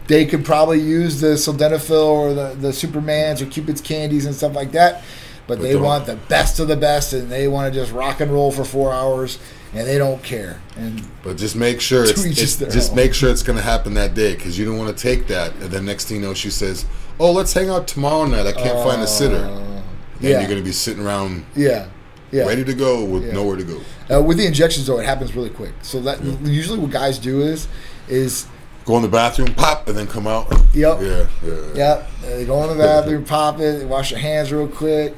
[0.06, 4.54] They could probably use the sildenafil or the, the Supermans or Cupid's candies and stuff
[4.54, 5.02] like that,
[5.46, 8.20] but, But they want the best of the best and they want to just rock
[8.20, 9.38] and roll for four hours
[9.74, 10.60] and they don't care.
[10.76, 12.96] And But just make sure it's, it's just own.
[12.96, 15.52] make sure it's going to happen that day because you don't want to take that.
[15.54, 16.86] And then next thing you know, she says,
[17.18, 18.46] "Oh, let's hang out tomorrow night.
[18.46, 19.82] I can't find a sitter." And
[20.20, 20.38] yeah.
[20.38, 21.88] you're going to be sitting around yeah,
[22.30, 22.44] yeah.
[22.44, 23.32] ready to go with Yeah.
[23.32, 23.80] nowhere to go.
[24.14, 25.72] Uh, with the injections though, it happens really quick.
[25.82, 27.66] So that usually what guys do is
[28.08, 28.46] is
[28.84, 30.52] Go in the bathroom, pop, and then come out.
[30.74, 31.00] Yep.
[31.00, 31.74] Yeah, yeah.
[31.74, 35.14] yeah, they go in the bathroom, pop it, wash your hands real quick,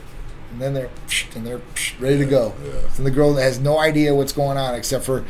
[0.55, 0.91] and then they're
[1.35, 1.61] and they're
[1.99, 2.55] ready to go.
[2.65, 2.73] Yeah.
[2.97, 5.25] And the girl has no idea what's going on except for,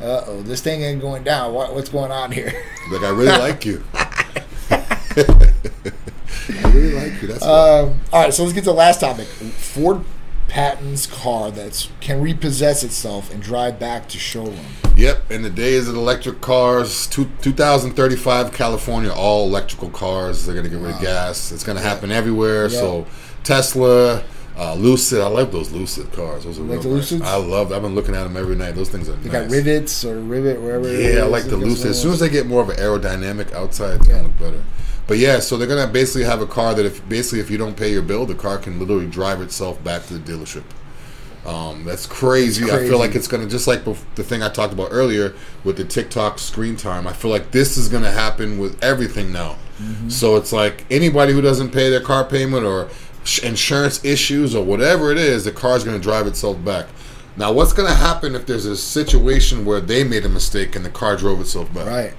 [0.00, 1.52] uh oh, this thing ain't going down.
[1.52, 2.52] What, what's going on here?
[2.92, 3.82] Like I really like you.
[6.50, 7.28] I really like you.
[7.28, 7.42] That's.
[7.42, 9.26] Um, all right, so let's get to the last topic.
[9.26, 10.04] Ford
[10.46, 14.64] patents car that can repossess itself and drive back to showroom.
[14.96, 20.46] Yep, in the days of electric cars, two, 2035 California, all electrical cars.
[20.46, 21.50] They're gonna get rid of gas.
[21.50, 22.68] It's gonna happen everywhere.
[22.68, 22.78] Yeah.
[22.78, 23.06] So
[23.42, 24.22] Tesla,
[24.58, 25.20] uh, Lucid.
[25.20, 26.44] I love those Lucid cars.
[26.44, 27.12] Those are like real the nice.
[27.12, 27.22] Lucids?
[27.22, 27.72] I love.
[27.72, 28.74] I've been looking at them every night.
[28.74, 29.42] Those things are They nice.
[29.42, 30.90] got rivets or rivet wherever.
[30.92, 31.90] Yeah, I like the Lucid.
[31.90, 34.14] As soon as they get more of an aerodynamic outside, it's Yeah.
[34.14, 34.62] gonna look better.
[35.06, 37.76] But yeah, so they're gonna basically have a car that if basically if you don't
[37.76, 40.64] pay your bill, the car can literally drive itself back to the dealership.
[41.46, 42.64] Um, that's crazy.
[42.64, 45.34] It's I feel like it's gonna just like bef- the thing I talked about earlier
[45.64, 47.06] with the TikTok screen time.
[47.06, 49.56] I feel like this is gonna happen with everything now.
[49.80, 50.08] Mm-hmm.
[50.10, 52.88] So it's like anybody who doesn't pay their car payment or
[53.42, 56.86] insurance issues or whatever it is, the car's gonna drive itself back.
[57.36, 60.90] Now, what's gonna happen if there's a situation where they made a mistake and the
[60.90, 61.86] car drove itself back?
[61.86, 62.14] right.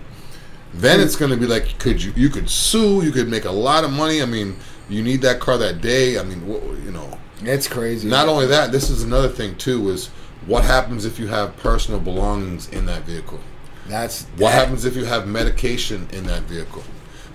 [0.71, 3.03] Then it's going to be like, could you you could sue?
[3.03, 4.21] You could make a lot of money.
[4.21, 4.55] I mean,
[4.87, 6.19] you need that car that day.
[6.19, 6.45] I mean,
[6.85, 7.17] you know.
[7.41, 8.07] It's crazy.
[8.07, 9.89] Not only that, this is another thing too.
[9.89, 10.09] Is
[10.45, 13.39] what happens if you have personal belongings in that vehicle?
[13.87, 16.83] That's What that- happens if you have medication in that vehicle?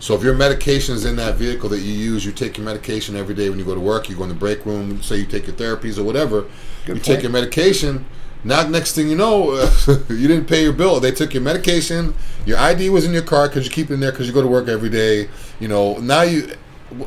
[0.04, 3.16] So if your medication is in that vehicle that you use, you take your medication
[3.16, 4.10] every day when you go to work.
[4.10, 6.44] You go in the break room, say you take your therapies or whatever.
[6.84, 8.04] Good you take your medication.
[8.44, 9.54] Now, next thing you know,
[10.10, 11.00] you didn't pay your bill.
[11.00, 12.12] They took your medication.
[12.44, 14.42] Your ID was in your car because you keep it in there because you go
[14.42, 15.30] to work every day.
[15.58, 16.50] You know, now you,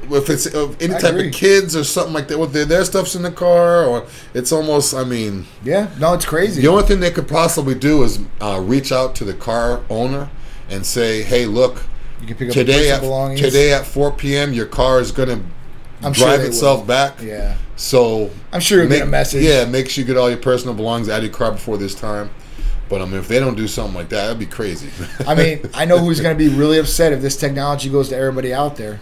[0.10, 1.28] if it's uh, any I type agree.
[1.28, 4.52] of kids or something like that, well, their, their stuff's in the car, or it's
[4.52, 4.96] almost.
[4.96, 6.64] I mean, Yeah, no, it's crazy.
[6.64, 10.32] the only thing they could possibly do is uh, reach out to the car owner
[10.68, 11.84] and say, "Hey, look,
[12.22, 13.42] you can pick up today at belongings.
[13.42, 14.54] today at 4 p.m.
[14.54, 15.46] your car is going to
[16.06, 16.86] I'm drive they itself will.
[16.88, 17.22] back.
[17.22, 19.44] Yeah, So I'm sure you'll make, get a message.
[19.44, 21.96] Yeah, make sure you get all your personal belongings out of your car before this
[21.96, 22.30] time.
[22.90, 24.90] But I mean, if they don't do something like that, that'd be crazy.
[25.28, 28.16] I mean, I know who's going to be really upset if this technology goes to
[28.16, 29.00] everybody out there.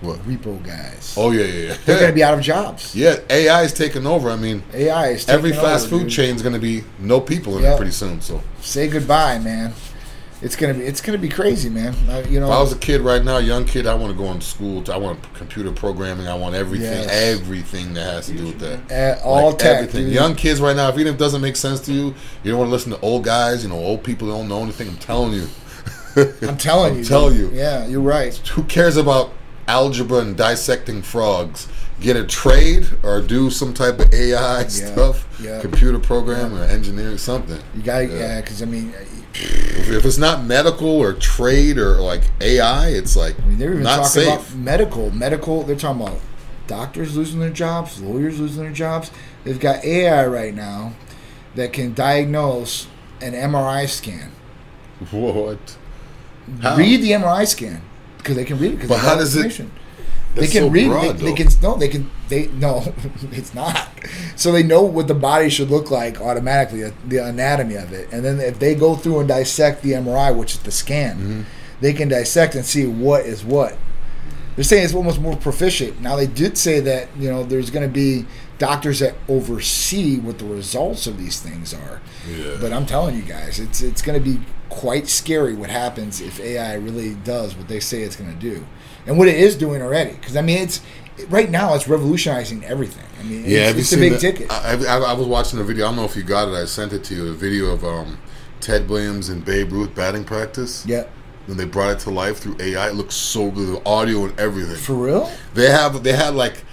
[0.00, 0.18] What?
[0.26, 1.14] Repo guys.
[1.16, 1.76] oh yeah, yeah, yeah.
[1.86, 2.94] They're going to be out of jobs.
[2.96, 4.28] yeah, AI is taking over.
[4.30, 6.12] I mean, AI is every fast over, food dude.
[6.12, 7.74] chain is going to be no people in Yeah.
[7.74, 8.20] it pretty soon.
[8.20, 9.72] So Say goodbye, man.
[10.44, 11.94] It's gonna be it's gonna be crazy, man.
[12.08, 14.16] I, you know, if I was a kid right now, young kid, I want to
[14.18, 14.84] go into school.
[14.92, 16.28] I want computer programming.
[16.28, 17.38] I want everything, Yes.
[17.40, 19.20] everything that has to do with that.
[19.22, 20.04] uh, all Like, tech, everything.
[20.04, 20.12] dude.
[20.12, 22.58] Young kids right now, if even if it doesn't make sense to you, you don't
[22.58, 23.62] want to listen to old guys.
[23.64, 24.86] You know, old people don't know anything.
[24.88, 25.48] I'm telling you.
[26.42, 27.04] I'm telling I'm you.
[27.04, 27.50] telling you.
[27.52, 28.34] Yeah, you're right.
[28.48, 29.32] who cares about
[29.66, 31.68] algebra and dissecting frogs?
[32.00, 35.60] Get a trade or do some type of AI stuff, yeah.
[35.60, 37.58] computer program or engineering, something.
[37.74, 38.18] You got Yeah.
[38.18, 38.92] yeah, because I mean,
[39.32, 43.70] If, if it's not medical or trade or like AI, it's like I mean, they're
[43.72, 44.28] even not talking safe.
[44.28, 45.10] about medical.
[45.12, 45.62] Medical.
[45.62, 46.20] They're talking about
[46.66, 49.10] doctors losing their jobs, lawyers losing their jobs.
[49.44, 50.94] They've got AI right now
[51.54, 52.86] that can diagnose
[53.20, 54.32] an MRI scan.
[55.10, 55.76] what?
[56.60, 56.76] How?
[56.76, 57.82] Read the MRI scan
[58.18, 58.80] because they can read it.
[58.80, 59.68] Cause But how does it-
[60.34, 60.88] They can so read.
[60.88, 61.76] broad, they, they can no.
[61.76, 62.10] They can.
[62.28, 62.92] They no.
[63.32, 63.88] it's not.
[64.36, 68.12] So they know what the body should look like automatically, uh, the anatomy of it,
[68.12, 71.42] and then if they go through and dissect the MRI, which is the scan, Mm-hmm.
[71.80, 73.76] they can dissect and see what is what.
[74.56, 76.00] They're saying it's almost more proficient.
[76.00, 78.26] Now they did say that you know there's going to be
[78.58, 82.00] doctors that oversee what the results of these things are.
[82.28, 82.56] Yeah.
[82.60, 86.40] But I'm telling you guys, it's it's going to be quite scary what happens if
[86.40, 88.66] AI really does what they say it's going to do,
[89.06, 90.12] and what it is doing already.
[90.12, 90.80] Because I mean, it's
[91.28, 93.04] right now it's revolutionizing everything.
[93.20, 94.50] I mean, Yeah, it's, it's a big the- ticket.
[94.52, 95.86] I, I, I was watching a video.
[95.86, 96.54] I don't know if you got it.
[96.54, 97.28] I sent it to you.
[97.28, 98.18] A video of um,
[98.60, 100.84] Ted Williams and Babe Ruth batting practice.
[100.86, 101.04] yeah,
[101.46, 103.76] When they brought it to life through AI, it looks so good.
[103.82, 104.76] The audio and everything.
[104.76, 105.30] for real.
[105.54, 106.64] They have they had like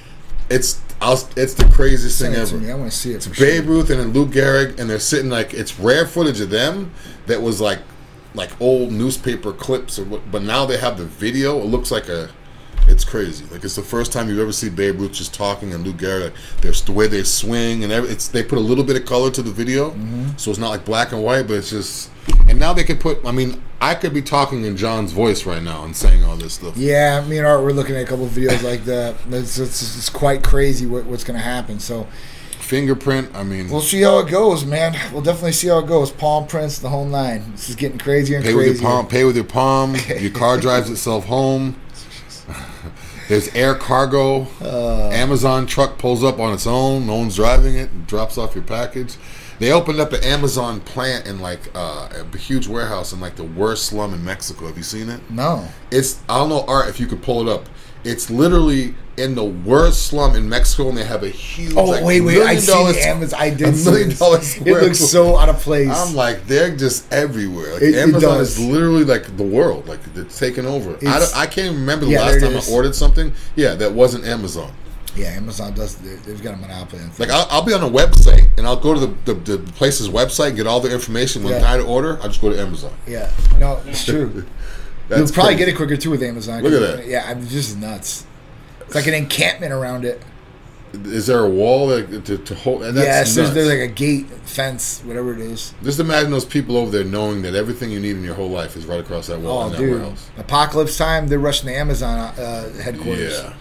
[0.50, 2.58] it's I'll, it's the craziest Send thing ever.
[2.58, 2.72] me.
[2.72, 3.24] I want to see it.
[3.24, 3.74] For Babe sure.
[3.74, 6.92] Ruth and then Lou Gehrig, and they're sitting like it's rare footage of them
[7.26, 7.80] that was like
[8.34, 10.32] like old newspaper clips or what.
[10.32, 11.60] But now they have the video.
[11.60, 12.30] It looks like a.
[12.88, 13.46] It's crazy.
[13.52, 16.34] Like it's the first time you've ever see Babe Ruth just talking and Lou Gehrig.
[16.62, 19.30] There's the way they swing and every, it's they put a little bit of color
[19.30, 20.36] to the video, mm-hmm.
[20.36, 22.10] so it's not like black and white, but it's just.
[22.48, 23.24] And now they could put.
[23.24, 26.54] I mean, I could be talking in John's voice right now and saying all this
[26.54, 26.78] stuff.
[26.78, 29.16] Yeah, me and Art were looking at a couple of videos like that.
[29.32, 31.80] It's, it's, it's quite crazy what, what's going to happen.
[31.80, 32.08] So
[32.72, 33.36] Fingerprint.
[33.36, 34.96] I mean, we'll see how it goes, man.
[35.12, 36.10] We'll definitely see how it goes.
[36.10, 37.52] Palm prints, the whole nine.
[37.52, 39.08] This is getting crazier and Pay with your palm.
[39.10, 39.94] Pay with your palm.
[40.20, 41.76] Your car drives itself home.
[43.28, 44.48] There's air cargo.
[44.62, 45.10] Uh.
[45.10, 47.08] Amazon truck pulls up on its own.
[47.08, 48.08] No one's driving it.
[48.08, 49.18] drops off your package.
[49.60, 53.44] They opened up an Amazon plant in like uh, a huge warehouse in like the
[53.44, 54.68] worst slum in Mexico.
[54.68, 55.20] Have you seen it?
[55.30, 55.68] No.
[55.92, 57.68] It's I don't know art if you could pull it up.
[58.04, 61.76] It's literally in the worst slum in Mexico, and they have a huge.
[61.76, 62.42] Oh like, wait, wait!
[62.42, 63.40] I see Amazon.
[63.40, 65.08] I did a million dollar It looks foot.
[65.10, 65.90] so out of place.
[65.92, 67.74] I'm like, they're just everywhere.
[67.74, 69.88] Like It- Amazon is literally like the world.
[69.88, 70.96] Like it's taken over.
[71.08, 73.34] I, don't, I can't even remember the Yeah, last time I ordered something.
[73.56, 74.72] Yeah, that wasn't Amazon.
[75.16, 75.96] yeah, Amazon does.
[75.98, 77.04] they- They've got a monopoly.
[77.04, 77.12] on.
[77.20, 80.10] Like I'll, I'll be on a website and I'll go to the, the, the place's
[80.10, 81.44] website and get all the information.
[81.44, 81.78] When Yeah.
[81.78, 82.94] To order, I just go to Amazon.
[83.06, 83.30] yeah,
[83.60, 84.46] no, it's true.
[85.10, 85.66] That's You'll probably crazy.
[85.66, 86.64] get it quicker too with Amazon.
[86.64, 87.08] Look at 'cause- that.
[87.08, 88.26] Yeah, I'm just nuts.
[88.82, 90.22] It's like an encampment around it.
[91.06, 92.82] Is there a wall that, to, to hold?
[92.82, 95.74] That's yes, there's, there's like a gate, fence, whatever it is.
[95.84, 98.76] Just imagine those people over there knowing that everything you need in your whole life
[98.76, 99.92] is right across that wall Oh, in that dude!
[100.02, 100.30] warehouse.
[100.38, 103.40] Apocalypse time, they're rushing the Amazon uh, headquarters.
[103.42, 103.54] Yeah,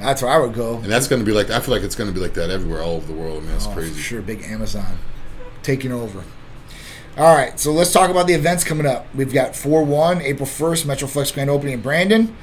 [0.00, 0.76] That's where I would go.
[0.78, 1.50] and that's going to be like.
[1.50, 3.44] I feel like it's going to be like that everywhere, all over the world.
[3.44, 3.92] Man, it's Oh, crazy.
[3.92, 4.96] For sure, big Amazon
[5.62, 6.24] taking over.
[7.18, 9.06] All right, so let's talk about the events coming up.
[9.14, 12.34] We've got 4 1, April 1st, Metroflex Grand Opening in Brandon.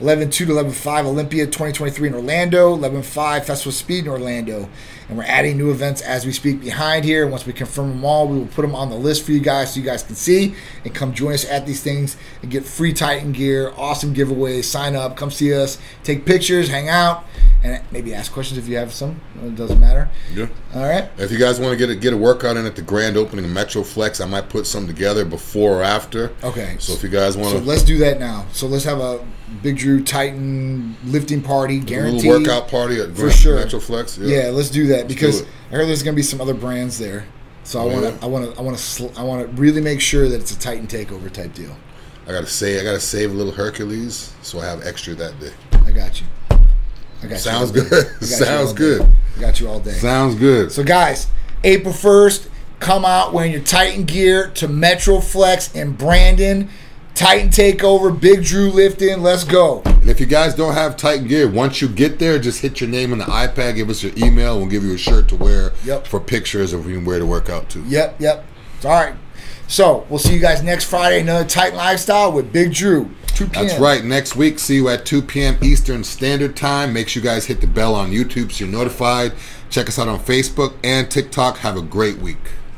[0.00, 2.74] 11 2 to 11 5, Olympia 2023 in Orlando.
[2.74, 4.68] 11 5, Festival Speed in Orlando.
[5.08, 7.26] And we're adding new events as we speak behind here.
[7.26, 9.74] Once we confirm them all, we will put them on the list for you guys
[9.74, 12.92] so you guys can see and come join us at these things and get free
[12.92, 14.64] Titan gear, awesome giveaways.
[14.64, 17.24] Sign up, come see us, take pictures, hang out,
[17.62, 19.20] and maybe ask questions if you have some.
[19.42, 20.08] It doesn't matter.
[20.32, 20.48] Yeah.
[20.74, 21.10] All right.
[21.18, 23.44] If you guys want to get a, get a workout in at the grand opening
[23.44, 26.32] of Metroflex, I might put some together before or after.
[26.42, 26.76] Okay.
[26.78, 28.46] So if you guys want So to let's do that now.
[28.52, 29.24] So let's have a
[29.60, 32.30] Big Drew Titan lifting party, guaranteed.
[32.30, 33.58] workout party at For sure.
[33.58, 35.46] Metroflex, Yeah, let's do that because do.
[35.70, 37.26] I heard there's going to be some other brands there.
[37.64, 39.60] So I Oh, want to, I want to, I want to, sl- I want to
[39.60, 41.76] really make sure that it's a Titan takeover type deal.
[42.26, 45.52] I gotta say, I gotta save a little Hercules, so I have extra that day.
[45.84, 46.26] I got you.
[46.50, 46.56] I
[47.22, 47.36] got you.
[47.36, 47.80] Sounds day.
[47.88, 48.06] good.
[48.20, 49.02] You Sounds good.
[49.36, 49.92] I got you all day.
[49.92, 50.70] Sounds good.
[50.72, 51.26] So, guys,
[51.64, 52.48] April 1st,
[52.80, 56.68] come out wearing your Titan gear to Metroflex in Brandon.
[57.14, 59.22] Titan Takeover, Big Drew lifting.
[59.22, 59.82] Let's go.
[59.84, 62.88] And if you guys don't have Titan gear, once you get there, just hit your
[62.90, 65.72] name on the iPad, give us your email, we'll give you a shirt to wear
[65.84, 66.06] Yep.
[66.06, 67.84] for pictures of wear to work out too.
[67.86, 68.44] Yep, yep.
[68.84, 69.14] All right.
[69.68, 71.20] So, we'll see you guys next Friday.
[71.20, 73.10] Another Titan Lifestyle with Big Drew.
[73.34, 73.66] 2 p.m.
[73.66, 74.04] That's right.
[74.04, 75.56] Next week, see you at 2 p.m.
[75.62, 76.92] Eastern Standard Time.
[76.92, 79.32] Make sure you guys hit the bell on YouTube so you're notified.
[79.70, 81.58] Check us out on Facebook and TikTok.
[81.58, 82.38] Have a great week.